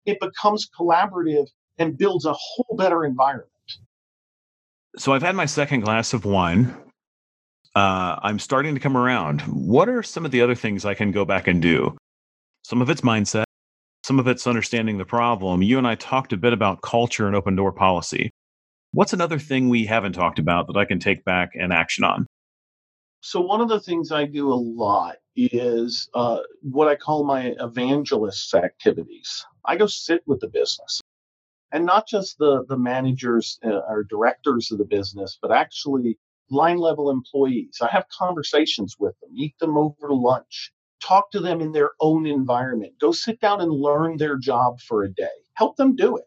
It 0.05 0.19
becomes 0.19 0.69
collaborative 0.69 1.47
and 1.77 1.97
builds 1.97 2.25
a 2.25 2.33
whole 2.33 2.77
better 2.77 3.03
environment. 3.03 3.49
So 4.97 5.13
I've 5.13 5.21
had 5.21 5.35
my 5.35 5.45
second 5.45 5.81
glass 5.81 6.13
of 6.13 6.25
wine. 6.25 6.75
Uh, 7.75 8.19
I'm 8.21 8.39
starting 8.39 8.73
to 8.73 8.81
come 8.81 8.97
around. 8.97 9.41
What 9.41 9.87
are 9.87 10.03
some 10.03 10.25
of 10.25 10.31
the 10.31 10.41
other 10.41 10.55
things 10.55 10.83
I 10.83 10.93
can 10.93 11.11
go 11.11 11.23
back 11.23 11.47
and 11.47 11.61
do? 11.61 11.95
Some 12.63 12.81
of 12.81 12.89
it's 12.89 13.01
mindset, 13.01 13.45
some 14.03 14.19
of 14.19 14.27
it's 14.27 14.45
understanding 14.45 14.97
the 14.97 15.05
problem. 15.05 15.61
You 15.61 15.77
and 15.77 15.87
I 15.87 15.95
talked 15.95 16.33
a 16.33 16.37
bit 16.37 16.53
about 16.53 16.81
culture 16.81 17.27
and 17.27 17.35
open 17.35 17.55
door 17.55 17.71
policy. 17.71 18.29
What's 18.91 19.13
another 19.13 19.39
thing 19.39 19.69
we 19.69 19.85
haven't 19.85 20.13
talked 20.13 20.37
about 20.37 20.67
that 20.67 20.75
I 20.75 20.83
can 20.83 20.99
take 20.99 21.23
back 21.23 21.51
and 21.55 21.71
action 21.71 22.03
on? 22.03 22.27
So, 23.21 23.39
one 23.39 23.61
of 23.61 23.69
the 23.69 23.79
things 23.79 24.11
I 24.11 24.25
do 24.25 24.51
a 24.51 24.55
lot 24.55 25.17
is 25.35 26.09
uh, 26.13 26.39
what 26.61 26.89
I 26.89 26.95
call 26.95 27.23
my 27.23 27.53
evangelist 27.59 28.53
activities. 28.53 29.45
I 29.63 29.77
go 29.77 29.85
sit 29.85 30.23
with 30.25 30.41
the 30.41 30.49
business 30.49 31.01
and 31.71 31.85
not 31.85 32.07
just 32.07 32.37
the, 32.37 32.65
the 32.67 32.77
managers 32.77 33.59
uh, 33.63 33.81
or 33.87 34.03
directors 34.03 34.71
of 34.71 34.77
the 34.77 34.85
business, 34.85 35.37
but 35.41 35.51
actually 35.51 36.17
line 36.51 36.77
level 36.77 37.09
employees. 37.09 37.77
I 37.81 37.87
have 37.87 38.05
conversations 38.09 38.95
with 38.99 39.19
them, 39.21 39.31
eat 39.35 39.55
them 39.59 39.77
over 39.77 40.13
lunch, 40.13 40.71
talk 41.01 41.31
to 41.31 41.39
them 41.39 41.61
in 41.61 41.71
their 41.71 41.91
own 41.99 42.25
environment, 42.25 42.93
go 42.99 43.11
sit 43.11 43.39
down 43.39 43.61
and 43.61 43.71
learn 43.71 44.17
their 44.17 44.37
job 44.37 44.79
for 44.81 45.03
a 45.03 45.11
day, 45.11 45.29
help 45.53 45.77
them 45.77 45.95
do 45.95 46.17
it, 46.17 46.25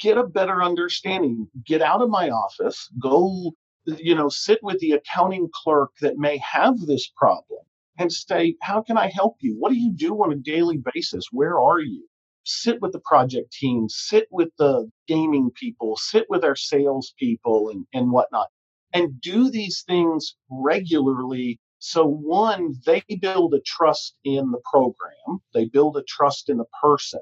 get 0.00 0.18
a 0.18 0.24
better 0.24 0.62
understanding, 0.62 1.48
get 1.64 1.80
out 1.80 2.02
of 2.02 2.10
my 2.10 2.28
office, 2.28 2.90
go, 3.00 3.52
you 3.86 4.14
know, 4.14 4.28
sit 4.28 4.58
with 4.62 4.78
the 4.80 4.92
accounting 4.92 5.48
clerk 5.54 5.90
that 6.00 6.18
may 6.18 6.38
have 6.38 6.78
this 6.80 7.10
problem 7.16 7.60
and 7.98 8.12
say, 8.12 8.56
how 8.62 8.82
can 8.82 8.98
I 8.98 9.08
help 9.08 9.36
you? 9.40 9.56
What 9.58 9.70
do 9.70 9.78
you 9.78 9.92
do 9.92 10.14
on 10.16 10.32
a 10.32 10.36
daily 10.36 10.82
basis? 10.94 11.26
Where 11.32 11.58
are 11.58 11.80
you? 11.80 12.06
Sit 12.44 12.80
with 12.82 12.92
the 12.92 13.00
project 13.00 13.52
team, 13.52 13.88
sit 13.88 14.28
with 14.30 14.50
the 14.58 14.90
gaming 15.08 15.50
people, 15.54 15.96
sit 15.96 16.26
with 16.28 16.44
our 16.44 16.56
sales 16.56 17.14
people 17.18 17.70
and, 17.70 17.86
and 17.94 18.12
whatnot 18.12 18.48
and 18.96 19.20
do 19.20 19.50
these 19.50 19.84
things 19.86 20.36
regularly. 20.50 21.60
So, 21.78 22.06
one, 22.06 22.74
they 22.86 23.02
build 23.20 23.54
a 23.54 23.60
trust 23.60 24.16
in 24.24 24.50
the 24.50 24.60
program, 24.70 25.40
they 25.52 25.66
build 25.66 25.96
a 25.96 26.02
trust 26.02 26.48
in 26.48 26.56
the 26.56 26.64
person, 26.82 27.20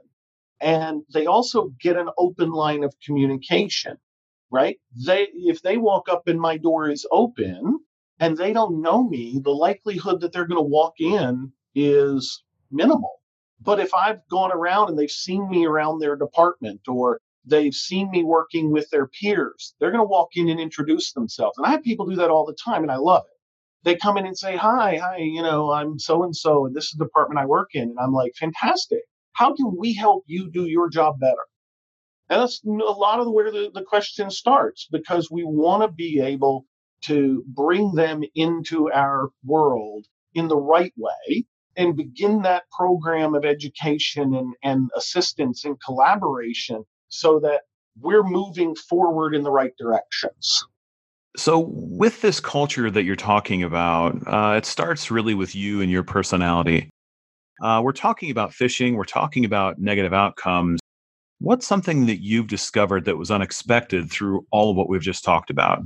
and 0.61 1.03
they 1.13 1.27
also 1.27 1.73
get 1.81 1.97
an 1.97 2.09
open 2.17 2.51
line 2.51 2.85
of 2.85 2.95
communication, 3.05 3.99
right? 4.51 4.79
They, 5.07 5.29
if 5.33 5.63
they 5.63 5.77
walk 5.77 6.09
up 6.09 6.29
and 6.29 6.41
my 6.41 6.57
door 6.57 6.89
is 6.89 7.07
open 7.11 7.81
and 8.21 8.37
they 8.37 8.53
don't 8.53 8.81
know 8.81 9.03
me, 9.03 9.41
the 9.43 9.51
likelihood 9.51 10.21
that 10.21 10.33
they're 10.33 10.47
going 10.47 10.65
to 10.65 10.71
walk 10.79 10.95
in 11.01 11.53
is 11.75 12.43
minimal. 12.71 13.21
But 13.61 13.81
if 13.81 13.93
I've 13.93 14.27
gone 14.31 14.53
around 14.53 14.91
and 14.91 14.99
they've 14.99 15.11
seen 15.11 15.49
me 15.49 15.67
around 15.67 15.99
their 15.99 16.17
department 16.17 16.83
or 16.87 17.21
They've 17.47 17.75
seen 17.75 18.11
me 18.11 18.25
working 18.25 18.71
with 18.71 18.89
their 18.91 19.07
peers. 19.07 19.75
They're 19.79 19.91
going 19.91 20.05
to 20.05 20.09
walk 20.09 20.31
in 20.35 20.49
and 20.49 20.61
introduce 20.61 21.13
themselves. 21.13 21.59
And 21.59 21.67
I 21.67 21.71
have 21.71 21.83
people 21.83 22.07
do 22.07 22.17
that 22.17 22.31
all 22.31 22.47
the 22.47 22.57
time, 22.65 22.83
and 22.83 22.91
I 22.91 22.97
love 22.97 23.25
it. 23.27 23.39
They 23.85 23.97
come 23.97 24.17
in 24.17 24.27
and 24.27 24.37
say, 24.37 24.57
Hi, 24.57 24.97
hi, 24.97 25.19
you 25.19 25.43
know, 25.43 25.71
I'm 25.71 25.99
so 25.99 26.23
and 26.25 26.35
so, 26.35 26.67
and 26.67 26.75
this 26.75 26.85
is 26.87 26.93
the 26.93 27.05
department 27.05 27.39
I 27.39 27.47
work 27.47 27.71
in. 27.75 27.83
And 27.83 27.99
I'm 28.01 28.13
like, 28.13 28.33
Fantastic. 28.39 29.03
How 29.33 29.55
can 29.55 29.77
we 29.77 29.95
help 29.95 30.25
you 30.27 30.51
do 30.51 30.67
your 30.67 30.89
job 30.89 31.21
better? 31.21 31.47
And 32.31 32.41
that's 32.41 32.63
a 32.65 32.71
lot 32.71 33.21
of 33.21 33.31
where 33.31 33.51
the, 33.51 33.71
the 33.75 33.85
question 33.85 34.31
starts 34.31 34.89
because 34.91 35.31
we 35.31 35.45
want 35.45 35.83
to 35.83 35.93
be 35.93 36.21
able 36.21 36.65
to 37.03 37.45
bring 37.49 37.93
them 37.93 38.23
into 38.35 38.91
our 38.91 39.29
world 39.45 40.07
in 40.35 40.49
the 40.49 40.57
right 40.57 40.95
way 40.97 41.45
and 41.77 41.97
begin 41.97 42.43
that 42.43 42.65
program 42.71 43.35
of 43.35 43.45
education 43.45 44.35
and, 44.35 44.55
and 44.63 44.91
assistance 44.97 45.65
and 45.65 45.77
collaboration 45.85 46.85
so 47.15 47.39
that 47.41 47.63
we're 48.01 48.25
moving 48.25 48.75
forward 48.75 49.35
in 49.35 49.43
the 49.43 49.51
right 49.51 49.73
directions. 49.79 50.65
So, 51.37 51.71
with 51.71 52.21
this 52.21 52.41
culture 52.41 52.91
that 52.91 53.05
you're 53.05 53.17
talking 53.17 53.63
about, 53.63 54.17
uh, 54.27 54.55
it 54.57 54.67
starts 54.67 55.11
really 55.11 55.35
with 55.35 55.55
you 55.55 55.81
and 55.81 55.91
your 55.91 56.03
personality. 56.03 56.91
Uh, 57.63 57.81
we're 57.83 57.93
talking 57.93 58.31
about 58.31 58.51
phishing, 58.51 58.97
we're 58.97 59.05
talking 59.05 59.45
about 59.45 59.79
negative 59.79 60.13
outcomes. 60.13 60.81
What's 61.41 61.67
something 61.67 62.07
that 62.07 62.23
you've 62.23 62.47
discovered 62.47 63.05
that 63.05 63.17
was 63.17 63.31
unexpected 63.31 64.11
through 64.11 64.47
all 64.51 64.71
of 64.71 64.77
what 64.77 64.89
we've 64.89 65.01
just 65.01 65.25
talked 65.25 65.51
about? 65.51 65.83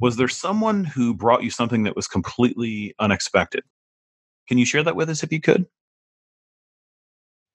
Was 0.00 0.16
there 0.16 0.28
someone 0.28 0.84
who 0.84 1.12
brought 1.12 1.42
you 1.42 1.50
something 1.50 1.82
that 1.84 1.96
was 1.96 2.06
completely 2.06 2.94
unexpected? 3.00 3.64
Can 4.48 4.58
you 4.58 4.64
share 4.64 4.82
that 4.84 4.96
with 4.96 5.10
us 5.10 5.22
if 5.22 5.32
you 5.32 5.40
could? 5.40 5.66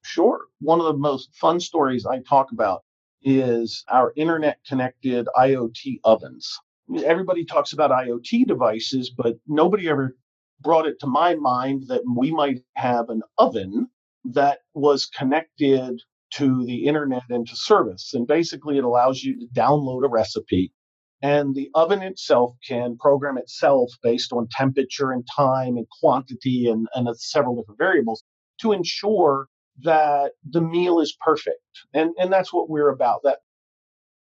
Sure. 0.03 0.41
One 0.59 0.79
of 0.79 0.85
the 0.85 0.97
most 0.97 1.33
fun 1.35 1.59
stories 1.59 2.05
I 2.05 2.19
talk 2.19 2.51
about 2.51 2.83
is 3.23 3.83
our 3.89 4.13
internet 4.15 4.59
connected 4.67 5.27
IoT 5.35 5.99
ovens. 6.03 6.59
Everybody 7.03 7.45
talks 7.45 7.73
about 7.73 7.91
IoT 7.91 8.45
devices, 8.45 9.09
but 9.09 9.37
nobody 9.47 9.89
ever 9.89 10.15
brought 10.61 10.85
it 10.85 10.99
to 10.99 11.07
my 11.07 11.35
mind 11.35 11.83
that 11.87 12.01
we 12.15 12.31
might 12.31 12.61
have 12.75 13.09
an 13.09 13.21
oven 13.37 13.87
that 14.25 14.59
was 14.73 15.05
connected 15.05 16.01
to 16.35 16.65
the 16.65 16.85
internet 16.85 17.23
and 17.29 17.47
to 17.47 17.55
service. 17.55 18.13
And 18.13 18.27
basically, 18.27 18.77
it 18.77 18.83
allows 18.83 19.21
you 19.21 19.39
to 19.39 19.47
download 19.53 20.05
a 20.05 20.09
recipe, 20.09 20.73
and 21.21 21.55
the 21.55 21.69
oven 21.73 22.01
itself 22.01 22.55
can 22.67 22.97
program 22.97 23.37
itself 23.37 23.91
based 24.01 24.33
on 24.33 24.47
temperature 24.51 25.11
and 25.11 25.25
time 25.35 25.77
and 25.77 25.87
quantity 26.01 26.67
and, 26.67 26.87
and 26.95 27.07
several 27.17 27.55
different 27.55 27.77
variables 27.77 28.23
to 28.59 28.71
ensure 28.71 29.47
that 29.81 30.33
the 30.49 30.61
meal 30.61 30.99
is 30.99 31.17
perfect. 31.19 31.59
And, 31.93 32.11
and 32.19 32.31
that's 32.31 32.53
what 32.53 32.69
we're 32.69 32.89
about 32.89 33.21
that 33.23 33.39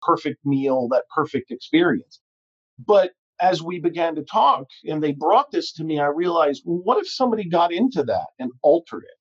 perfect 0.02 0.45
meal, 0.45 0.88
that 0.89 1.06
perfect 1.13 1.52
experience. 1.52 2.19
But 2.86 3.12
as 3.41 3.62
we 3.62 3.80
began 3.80 4.15
to 4.15 4.23
talk 4.23 4.67
and 4.86 5.02
they 5.02 5.13
brought 5.13 5.52
this 5.52 5.73
to 5.73 5.84
me, 5.84 5.99
I 5.99 6.08
realized, 6.08 6.63
well, 6.65 6.82
what 6.84 6.97
if 6.97 7.10
somebody 7.10 7.47
got 7.47 7.71
into 7.71 8.04
that 8.04 8.28
and 8.38 8.52
altered 8.62 9.04
it? 9.04 9.17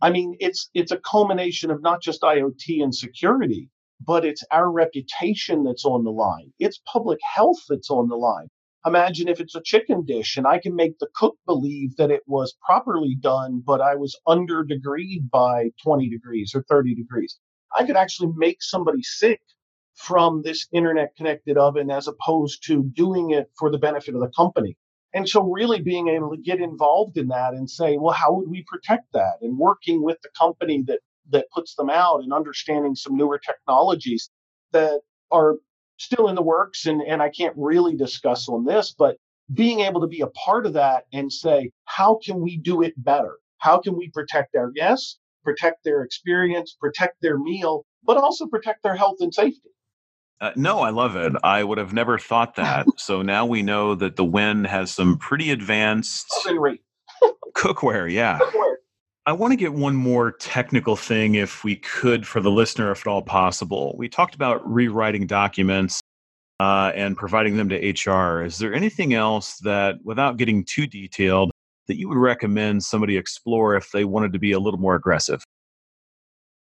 I 0.00 0.10
mean, 0.10 0.36
it's 0.40 0.68
it's 0.74 0.92
a 0.92 0.98
culmination 0.98 1.70
of 1.70 1.80
not 1.80 2.02
just 2.02 2.22
IoT 2.22 2.82
and 2.82 2.94
security, 2.94 3.70
but 4.00 4.24
it's 4.24 4.44
our 4.50 4.70
reputation 4.70 5.64
that's 5.64 5.84
on 5.84 6.04
the 6.04 6.10
line. 6.10 6.52
It's 6.58 6.80
public 6.92 7.20
health 7.34 7.62
that's 7.68 7.90
on 7.90 8.08
the 8.08 8.16
line. 8.16 8.48
Imagine 8.84 9.28
if 9.28 9.40
it's 9.40 9.54
a 9.54 9.62
chicken 9.62 10.04
dish 10.04 10.36
and 10.36 10.46
I 10.46 10.58
can 10.58 10.74
make 10.74 10.98
the 10.98 11.08
cook 11.14 11.36
believe 11.46 11.96
that 11.96 12.10
it 12.10 12.22
was 12.26 12.56
properly 12.64 13.14
done, 13.14 13.62
but 13.64 13.80
I 13.80 13.94
was 13.94 14.18
under 14.26 14.64
degreed 14.64 15.30
by 15.30 15.70
20 15.82 16.08
degrees 16.08 16.52
or 16.54 16.64
30 16.68 16.94
degrees. 16.96 17.38
I 17.76 17.86
could 17.86 17.96
actually 17.96 18.32
make 18.36 18.60
somebody 18.60 19.02
sick 19.02 19.40
from 19.94 20.42
this 20.42 20.66
internet 20.72 21.14
connected 21.16 21.56
oven 21.56 21.90
as 21.90 22.08
opposed 22.08 22.64
to 22.66 22.82
doing 22.94 23.30
it 23.30 23.50
for 23.56 23.70
the 23.70 23.78
benefit 23.78 24.14
of 24.14 24.20
the 24.20 24.32
company. 24.36 24.76
And 25.14 25.28
so, 25.28 25.42
really 25.42 25.80
being 25.80 26.08
able 26.08 26.30
to 26.30 26.40
get 26.40 26.58
involved 26.58 27.18
in 27.18 27.28
that 27.28 27.52
and 27.52 27.68
say, 27.68 27.98
well, 27.98 28.14
how 28.14 28.32
would 28.32 28.48
we 28.48 28.64
protect 28.66 29.12
that? 29.12 29.36
And 29.42 29.58
working 29.58 30.02
with 30.02 30.18
the 30.22 30.30
company 30.36 30.82
that 30.86 31.00
that 31.30 31.50
puts 31.54 31.74
them 31.74 31.90
out 31.90 32.22
and 32.22 32.32
understanding 32.32 32.94
some 32.94 33.16
newer 33.16 33.38
technologies 33.38 34.30
that 34.72 35.00
are 35.30 35.56
still 36.02 36.28
in 36.28 36.34
the 36.34 36.42
works 36.42 36.86
and, 36.86 37.00
and 37.02 37.22
I 37.22 37.28
can't 37.28 37.54
really 37.56 37.96
discuss 37.96 38.48
on 38.48 38.64
this, 38.64 38.94
but 38.96 39.16
being 39.52 39.80
able 39.80 40.00
to 40.00 40.06
be 40.06 40.20
a 40.20 40.26
part 40.28 40.66
of 40.66 40.72
that 40.74 41.04
and 41.12 41.32
say, 41.32 41.70
how 41.84 42.18
can 42.24 42.40
we 42.40 42.56
do 42.56 42.82
it 42.82 42.94
better? 42.96 43.36
How 43.58 43.78
can 43.78 43.96
we 43.96 44.10
protect 44.10 44.56
our 44.56 44.70
guests, 44.70 45.18
protect 45.44 45.84
their 45.84 46.02
experience, 46.02 46.76
protect 46.80 47.20
their 47.22 47.38
meal, 47.38 47.84
but 48.04 48.16
also 48.16 48.46
protect 48.46 48.82
their 48.82 48.96
health 48.96 49.16
and 49.20 49.32
safety? 49.32 49.70
Uh, 50.40 50.50
no, 50.56 50.80
I 50.80 50.90
love 50.90 51.14
it. 51.14 51.32
I 51.44 51.62
would 51.62 51.78
have 51.78 51.92
never 51.92 52.18
thought 52.18 52.54
that. 52.56 52.86
so 52.96 53.22
now 53.22 53.46
we 53.46 53.62
know 53.62 53.94
that 53.94 54.16
the 54.16 54.24
Wynn 54.24 54.64
has 54.64 54.90
some 54.90 55.18
pretty 55.18 55.50
advanced 55.50 56.26
cookware. 57.54 58.10
Yeah. 58.10 58.38
Cookware. 58.40 58.74
I 59.24 59.32
want 59.32 59.52
to 59.52 59.56
get 59.56 59.72
one 59.72 59.94
more 59.94 60.32
technical 60.32 60.96
thing, 60.96 61.36
if 61.36 61.62
we 61.62 61.76
could, 61.76 62.26
for 62.26 62.40
the 62.40 62.50
listener, 62.50 62.90
if 62.90 63.02
at 63.02 63.06
all 63.06 63.22
possible. 63.22 63.94
We 63.96 64.08
talked 64.08 64.34
about 64.34 64.68
rewriting 64.68 65.28
documents 65.28 66.00
uh, 66.58 66.90
and 66.96 67.16
providing 67.16 67.56
them 67.56 67.68
to 67.68 68.10
HR. 68.10 68.42
Is 68.42 68.58
there 68.58 68.74
anything 68.74 69.14
else 69.14 69.58
that, 69.58 69.96
without 70.02 70.38
getting 70.38 70.64
too 70.64 70.88
detailed, 70.88 71.52
that 71.86 71.98
you 71.98 72.08
would 72.08 72.18
recommend 72.18 72.82
somebody 72.82 73.16
explore 73.16 73.76
if 73.76 73.92
they 73.92 74.04
wanted 74.04 74.32
to 74.32 74.40
be 74.40 74.52
a 74.52 74.58
little 74.58 74.80
more 74.80 74.96
aggressive? 74.96 75.44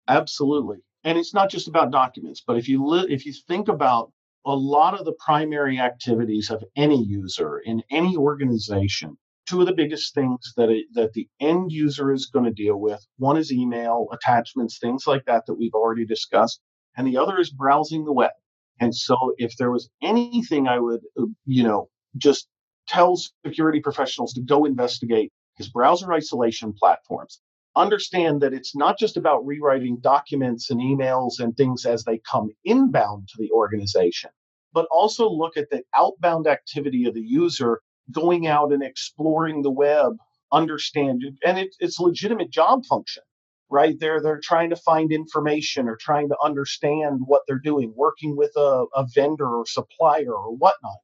Absolutely. 0.07 0.77
And 1.03 1.17
it's 1.17 1.33
not 1.33 1.49
just 1.49 1.67
about 1.67 1.89
documents, 1.89 2.43
but 2.45 2.57
if 2.57 2.69
you 2.69 2.85
li- 2.85 3.07
if 3.09 3.25
you 3.25 3.33
think 3.47 3.69
about 3.69 4.11
a 4.45 4.55
lot 4.55 4.99
of 4.99 5.05
the 5.05 5.13
primary 5.13 5.79
activities 5.79 6.51
of 6.51 6.63
any 6.75 7.03
user 7.03 7.59
in 7.59 7.81
any 7.89 8.15
organization, 8.17 9.17
two 9.47 9.61
of 9.61 9.67
the 9.67 9.73
biggest 9.73 10.13
things 10.13 10.53
that 10.57 10.69
it, 10.69 10.85
that 10.93 11.13
the 11.13 11.27
end 11.39 11.71
user 11.71 12.11
is 12.11 12.27
going 12.27 12.45
to 12.45 12.51
deal 12.51 12.77
with. 12.77 13.05
One 13.17 13.37
is 13.37 13.51
email, 13.51 14.07
attachments, 14.11 14.79
things 14.79 15.05
like 15.07 15.25
that 15.25 15.45
that 15.47 15.55
we've 15.55 15.73
already 15.73 16.05
discussed, 16.05 16.61
and 16.95 17.07
the 17.07 17.17
other 17.17 17.39
is 17.39 17.51
browsing 17.51 18.05
the 18.05 18.13
web. 18.13 18.31
And 18.79 18.95
so, 18.95 19.33
if 19.37 19.55
there 19.57 19.71
was 19.71 19.89
anything 20.01 20.67
I 20.67 20.79
would, 20.79 21.01
uh, 21.19 21.25
you 21.45 21.63
know, 21.63 21.89
just 22.17 22.47
tell 22.87 23.15
security 23.45 23.79
professionals 23.79 24.33
to 24.33 24.41
go 24.41 24.65
investigate 24.65 25.31
is 25.59 25.69
browser 25.69 26.11
isolation 26.13 26.73
platforms. 26.73 27.41
Understand 27.75 28.41
that 28.41 28.53
it's 28.53 28.75
not 28.75 28.97
just 28.97 29.15
about 29.15 29.45
rewriting 29.45 29.97
documents 30.01 30.71
and 30.71 30.81
emails 30.81 31.39
and 31.39 31.55
things 31.55 31.85
as 31.85 32.03
they 32.03 32.19
come 32.29 32.49
inbound 32.65 33.29
to 33.29 33.35
the 33.37 33.51
organization, 33.51 34.29
but 34.73 34.87
also 34.91 35.29
look 35.29 35.55
at 35.55 35.69
the 35.69 35.83
outbound 35.95 36.47
activity 36.47 37.05
of 37.05 37.13
the 37.13 37.21
user 37.21 37.81
going 38.11 38.47
out 38.47 38.73
and 38.73 38.83
exploring 38.83 39.61
the 39.61 39.71
web, 39.71 40.17
understand 40.51 41.23
it, 41.23 41.35
and 41.45 41.59
it, 41.59 41.75
it's 41.79 41.99
a 41.99 42.03
legitimate 42.03 42.51
job 42.51 42.85
function, 42.85 43.23
right? 43.69 43.99
They're 43.99 44.21
they're 44.21 44.41
trying 44.43 44.71
to 44.71 44.75
find 44.75 45.11
information 45.11 45.87
or 45.89 45.97
trying 45.97 46.29
to 46.29 46.37
understand 46.43 47.21
what 47.25 47.43
they're 47.47 47.59
doing, 47.59 47.93
working 47.95 48.37
with 48.37 48.51
a, 48.57 48.85
a 48.95 49.05
vendor 49.15 49.47
or 49.47 49.65
supplier 49.67 50.33
or 50.33 50.55
whatnot. 50.55 50.97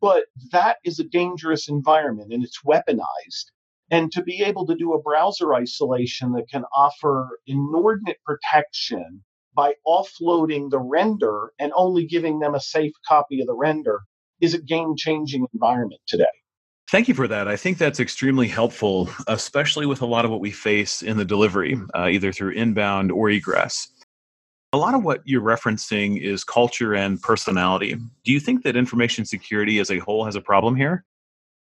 But 0.00 0.26
that 0.52 0.78
is 0.84 1.00
a 1.00 1.04
dangerous 1.04 1.68
environment 1.68 2.32
and 2.32 2.44
it's 2.44 2.62
weaponized. 2.64 3.46
And 3.90 4.12
to 4.12 4.22
be 4.22 4.42
able 4.42 4.66
to 4.66 4.76
do 4.76 4.94
a 4.94 5.02
browser 5.02 5.54
isolation 5.54 6.32
that 6.32 6.48
can 6.50 6.64
offer 6.74 7.40
inordinate 7.46 8.18
protection 8.24 9.24
by 9.54 9.74
offloading 9.86 10.70
the 10.70 10.78
render 10.78 11.52
and 11.58 11.72
only 11.74 12.06
giving 12.06 12.38
them 12.38 12.54
a 12.54 12.60
safe 12.60 12.92
copy 13.06 13.40
of 13.40 13.48
the 13.48 13.54
render 13.54 14.02
is 14.40 14.54
a 14.54 14.62
game 14.62 14.94
changing 14.96 15.46
environment 15.52 16.00
today. 16.06 16.39
Thank 16.90 17.06
you 17.06 17.14
for 17.14 17.28
that. 17.28 17.46
I 17.46 17.54
think 17.54 17.78
that's 17.78 18.00
extremely 18.00 18.48
helpful, 18.48 19.08
especially 19.28 19.86
with 19.86 20.02
a 20.02 20.06
lot 20.06 20.24
of 20.24 20.32
what 20.32 20.40
we 20.40 20.50
face 20.50 21.02
in 21.02 21.18
the 21.18 21.24
delivery, 21.24 21.80
uh, 21.94 22.08
either 22.08 22.32
through 22.32 22.50
inbound 22.50 23.12
or 23.12 23.30
egress. 23.30 23.86
A 24.72 24.76
lot 24.76 24.94
of 24.94 25.04
what 25.04 25.20
you're 25.24 25.40
referencing 25.40 26.20
is 26.20 26.42
culture 26.42 26.92
and 26.92 27.22
personality. 27.22 27.94
Do 28.24 28.32
you 28.32 28.40
think 28.40 28.64
that 28.64 28.74
information 28.74 29.24
security 29.24 29.78
as 29.78 29.92
a 29.92 30.00
whole 30.00 30.24
has 30.24 30.34
a 30.34 30.40
problem 30.40 30.74
here? 30.74 31.04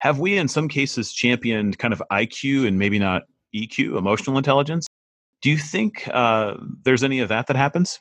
Have 0.02 0.20
we, 0.20 0.38
in 0.38 0.46
some 0.46 0.68
cases, 0.68 1.12
championed 1.12 1.80
kind 1.80 1.92
of 1.92 2.00
IQ 2.12 2.68
and 2.68 2.78
maybe 2.78 3.00
not 3.00 3.22
EQ, 3.52 3.98
emotional 3.98 4.38
intelligence? 4.38 4.86
Do 5.42 5.50
you 5.50 5.58
think 5.58 6.08
uh, 6.14 6.54
there's 6.84 7.02
any 7.02 7.18
of 7.18 7.28
that 7.28 7.48
that 7.48 7.56
happens? 7.56 7.98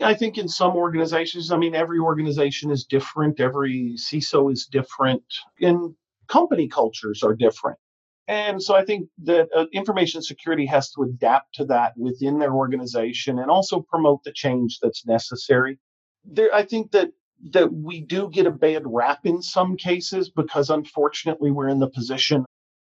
I 0.00 0.14
think 0.14 0.38
in 0.38 0.48
some 0.48 0.74
organizations, 0.76 1.52
I 1.52 1.56
mean, 1.56 1.74
every 1.74 1.98
organization 1.98 2.70
is 2.70 2.84
different, 2.84 3.40
every 3.40 3.94
CISO 3.96 4.52
is 4.52 4.66
different, 4.66 5.22
and 5.60 5.94
company 6.28 6.68
cultures 6.68 7.22
are 7.22 7.34
different. 7.34 7.78
And 8.26 8.62
so 8.62 8.74
I 8.74 8.84
think 8.84 9.08
that 9.24 9.48
uh, 9.54 9.66
information 9.72 10.22
security 10.22 10.66
has 10.66 10.90
to 10.92 11.02
adapt 11.02 11.54
to 11.56 11.66
that 11.66 11.92
within 11.96 12.38
their 12.38 12.54
organization 12.54 13.38
and 13.38 13.50
also 13.50 13.80
promote 13.80 14.24
the 14.24 14.32
change 14.32 14.78
that's 14.80 15.06
necessary. 15.06 15.78
There, 16.24 16.52
I 16.52 16.64
think 16.64 16.92
that 16.92 17.10
that 17.52 17.70
we 17.72 18.00
do 18.00 18.30
get 18.30 18.46
a 18.46 18.50
bad 18.50 18.84
rap 18.86 19.26
in 19.26 19.42
some 19.42 19.76
cases 19.76 20.30
because 20.30 20.70
unfortunately 20.70 21.50
we're 21.50 21.68
in 21.68 21.80
the 21.80 21.90
position 21.90 22.46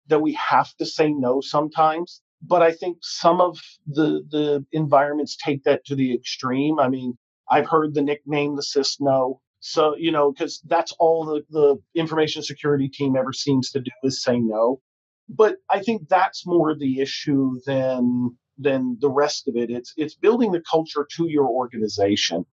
that 0.07 0.19
we 0.19 0.33
have 0.33 0.71
to 0.75 0.85
say 0.85 1.11
no 1.11 1.41
sometimes 1.41 2.21
but 2.41 2.61
I 2.61 2.71
think 2.71 2.97
some 3.01 3.41
of 3.41 3.57
the 3.87 4.23
the 4.29 4.65
environments 4.71 5.35
take 5.35 5.63
that 5.63 5.85
to 5.85 5.95
the 5.95 6.13
extreme. 6.13 6.79
I 6.79 6.89
mean, 6.89 7.17
I've 7.49 7.67
heard 7.67 7.93
the 7.93 8.01
nickname 8.01 8.55
the 8.55 8.61
CISNO. 8.61 9.39
So, 9.59 9.95
you 9.95 10.11
know, 10.11 10.31
because 10.31 10.61
that's 10.65 10.91
all 10.99 11.25
the, 11.25 11.43
the 11.49 11.77
information 11.99 12.43
security 12.43 12.87
team 12.87 13.15
ever 13.15 13.33
seems 13.33 13.71
to 13.71 13.79
do 13.79 13.91
is 14.03 14.21
say 14.21 14.39
no. 14.39 14.79
But 15.27 15.57
I 15.71 15.79
think 15.79 16.07
that's 16.07 16.45
more 16.45 16.75
the 16.75 16.99
issue 16.99 17.59
than 17.65 18.37
than 18.57 18.97
the 19.01 19.09
rest 19.09 19.47
of 19.47 19.55
it. 19.55 19.71
It's 19.71 19.93
it's 19.97 20.15
building 20.15 20.51
the 20.51 20.61
culture 20.69 21.07
to 21.15 21.27
your 21.27 21.47
organization. 21.47 22.45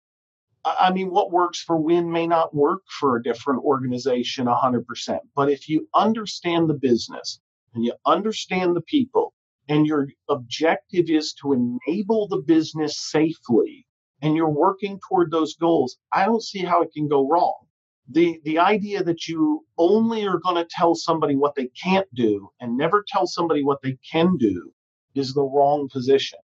I 0.65 0.91
mean, 0.91 1.09
what 1.11 1.31
works 1.31 1.61
for 1.61 1.77
Wynn 1.77 2.11
may 2.11 2.25
not 2.25 2.55
work 2.55 2.83
for 2.99 3.17
a 3.17 3.23
different 3.23 3.63
organization 3.63 4.45
100%. 4.45 5.19
But 5.35 5.51
if 5.51 5.67
you 5.67 5.89
understand 5.93 6.69
the 6.69 6.73
business 6.73 7.41
and 7.73 7.83
you 7.83 7.93
understand 8.05 8.73
the 8.73 8.81
people 8.81 9.32
and 9.69 9.85
your 9.85 10.07
objective 10.29 11.09
is 11.09 11.33
to 11.41 11.53
enable 11.53 12.27
the 12.27 12.41
business 12.45 12.99
safely 12.99 13.85
and 14.21 14.35
you're 14.35 14.49
working 14.49 14.99
toward 15.07 15.31
those 15.31 15.55
goals, 15.55 15.97
I 16.11 16.25
don't 16.25 16.43
see 16.43 16.59
how 16.59 16.81
it 16.81 16.93
can 16.93 17.07
go 17.07 17.27
wrong. 17.27 17.65
The, 18.09 18.39
the 18.43 18.59
idea 18.59 19.03
that 19.03 19.27
you 19.27 19.65
only 19.77 20.25
are 20.25 20.39
going 20.39 20.55
to 20.55 20.67
tell 20.69 20.95
somebody 20.95 21.35
what 21.35 21.55
they 21.55 21.67
can't 21.81 22.07
do 22.13 22.49
and 22.59 22.77
never 22.77 23.03
tell 23.07 23.27
somebody 23.27 23.63
what 23.63 23.81
they 23.81 23.97
can 24.09 24.37
do 24.37 24.71
is 25.15 25.33
the 25.33 25.43
wrong 25.43 25.89
position. 25.91 26.39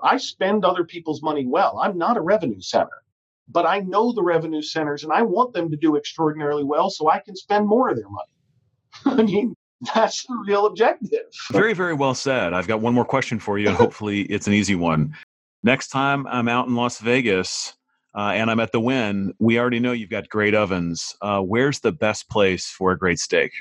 I 0.00 0.16
spend 0.16 0.64
other 0.64 0.84
people's 0.84 1.22
money 1.22 1.46
well. 1.46 1.78
I'm 1.80 1.96
not 1.96 2.16
a 2.16 2.20
revenue 2.20 2.60
center, 2.60 3.02
but 3.48 3.66
I 3.66 3.80
know 3.80 4.12
the 4.12 4.22
revenue 4.22 4.62
centers 4.62 5.04
and 5.04 5.12
I 5.12 5.22
want 5.22 5.54
them 5.54 5.70
to 5.70 5.76
do 5.76 5.96
extraordinarily 5.96 6.64
well 6.64 6.90
so 6.90 7.08
I 7.08 7.20
can 7.20 7.36
spend 7.36 7.66
more 7.66 7.88
of 7.88 7.96
their 7.96 8.08
money. 8.08 9.20
I 9.20 9.22
mean, 9.22 9.54
That's 9.94 10.24
the 10.26 10.42
real 10.46 10.66
objective. 10.66 11.24
Very, 11.50 11.74
very 11.74 11.94
well 11.94 12.14
said. 12.14 12.52
I've 12.52 12.68
got 12.68 12.80
one 12.80 12.94
more 12.94 13.04
question 13.04 13.38
for 13.40 13.58
you, 13.58 13.68
and 13.68 13.76
hopefully 13.84 14.22
it's 14.22 14.46
an 14.46 14.52
easy 14.52 14.74
one. 14.74 15.14
Next 15.62 15.88
time 15.88 16.26
I'm 16.26 16.48
out 16.48 16.68
in 16.68 16.74
Las 16.74 16.98
Vegas 16.98 17.74
uh, 18.14 18.32
and 18.34 18.50
I'm 18.50 18.60
at 18.60 18.72
the 18.72 18.80
Wynn, 18.80 19.32
we 19.38 19.58
already 19.58 19.80
know 19.80 19.92
you've 19.92 20.10
got 20.10 20.28
great 20.28 20.54
ovens. 20.54 21.16
Uh, 21.22 21.40
where's 21.40 21.80
the 21.80 21.92
best 21.92 22.28
place 22.28 22.66
for 22.66 22.92
a 22.92 22.98
great 22.98 23.18
steak? 23.18 23.52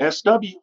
SW. 0.00 0.58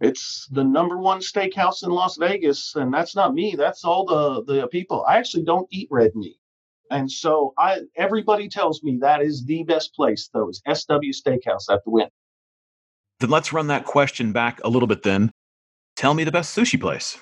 It's 0.00 0.48
the 0.50 0.64
number 0.64 0.98
one 0.98 1.20
steakhouse 1.20 1.84
in 1.84 1.90
Las 1.90 2.16
Vegas, 2.16 2.74
and 2.74 2.92
that's 2.92 3.14
not 3.14 3.34
me. 3.34 3.54
That's 3.56 3.84
all 3.84 4.04
the 4.04 4.42
the 4.52 4.66
people. 4.68 5.04
I 5.06 5.16
actually 5.16 5.44
don't 5.44 5.68
eat 5.70 5.86
red 5.92 6.10
meat, 6.16 6.38
and 6.90 7.08
so 7.08 7.54
I 7.56 7.82
everybody 7.96 8.48
tells 8.48 8.82
me 8.82 8.98
that 9.00 9.22
is 9.22 9.44
the 9.44 9.62
best 9.62 9.94
place. 9.94 10.28
Though 10.32 10.48
is 10.48 10.60
SW 10.66 11.12
Steakhouse 11.12 11.70
at 11.70 11.84
the 11.84 11.90
Wynn. 11.90 12.08
Then 13.22 13.30
let's 13.30 13.52
run 13.52 13.68
that 13.68 13.86
question 13.86 14.32
back 14.32 14.60
a 14.62 14.68
little 14.68 14.86
bit. 14.86 15.02
Then, 15.02 15.30
tell 15.96 16.14
me 16.14 16.24
the 16.24 16.32
best 16.32 16.56
sushi 16.56 16.80
place. 16.80 17.18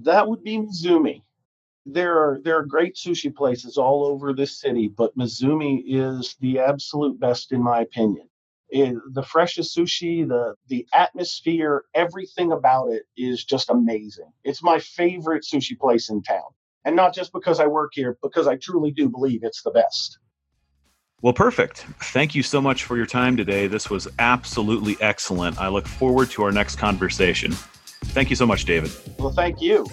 That 0.00 0.28
would 0.28 0.44
be 0.44 0.58
Mizumi. 0.58 1.22
There 1.86 2.18
are 2.18 2.40
there 2.44 2.58
are 2.58 2.64
great 2.64 2.96
sushi 2.96 3.34
places 3.34 3.78
all 3.78 4.04
over 4.04 4.34
this 4.34 4.60
city, 4.60 4.88
but 4.88 5.16
Mizumi 5.16 5.82
is 5.86 6.36
the 6.40 6.58
absolute 6.58 7.18
best 7.18 7.52
in 7.52 7.62
my 7.62 7.80
opinion 7.80 8.28
it, 8.68 8.96
the 9.12 9.22
freshest 9.22 9.76
sushi, 9.76 10.26
the 10.26 10.54
the 10.68 10.86
atmosphere, 10.92 11.84
everything 11.94 12.52
about 12.52 12.88
it 12.88 13.04
is 13.16 13.44
just 13.44 13.70
amazing. 13.70 14.32
It's 14.44 14.62
my 14.62 14.78
favorite 14.78 15.44
sushi 15.44 15.78
place 15.78 16.10
in 16.10 16.22
town, 16.22 16.50
and 16.84 16.96
not 16.96 17.14
just 17.14 17.32
because 17.32 17.60
I 17.60 17.66
work 17.66 17.92
here, 17.94 18.18
because 18.22 18.46
I 18.46 18.56
truly 18.56 18.90
do 18.90 19.08
believe 19.08 19.44
it's 19.44 19.62
the 19.62 19.70
best. 19.70 20.18
Well, 21.22 21.32
perfect. 21.32 21.78
Thank 22.12 22.34
you 22.34 22.42
so 22.42 22.60
much 22.60 22.84
for 22.84 22.96
your 22.96 23.06
time 23.06 23.36
today. 23.36 23.66
This 23.66 23.88
was 23.88 24.06
absolutely 24.18 24.96
excellent. 25.00 25.58
I 25.58 25.68
look 25.68 25.88
forward 25.88 26.30
to 26.30 26.42
our 26.42 26.52
next 26.52 26.76
conversation. 26.76 27.52
Thank 27.52 28.30
you 28.30 28.36
so 28.36 28.46
much, 28.46 28.64
David. 28.66 28.92
Well, 29.18 29.32
thank 29.32 29.60
you. 29.60 29.86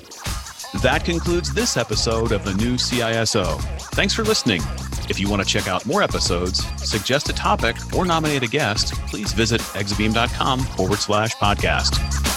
That 0.82 1.04
concludes 1.06 1.54
this 1.54 1.78
episode 1.78 2.32
of 2.32 2.44
the 2.44 2.54
new 2.56 2.76
CISO. 2.76 3.62
Thanks 3.94 4.14
for 4.14 4.24
listening. 4.24 4.62
If 5.10 5.20
you 5.20 5.30
want 5.30 5.42
to 5.42 5.48
check 5.48 5.68
out 5.68 5.86
more 5.86 6.02
episodes, 6.02 6.66
suggest 6.78 7.30
a 7.30 7.34
topic, 7.34 7.76
or 7.94 8.06
nominate 8.06 8.44
a 8.44 8.48
guest, 8.48 8.94
please 9.08 9.34
visit 9.34 9.62
exabeam.com 9.62 10.60
forward 10.60 11.00
slash 11.00 11.36
podcast. 11.36 12.33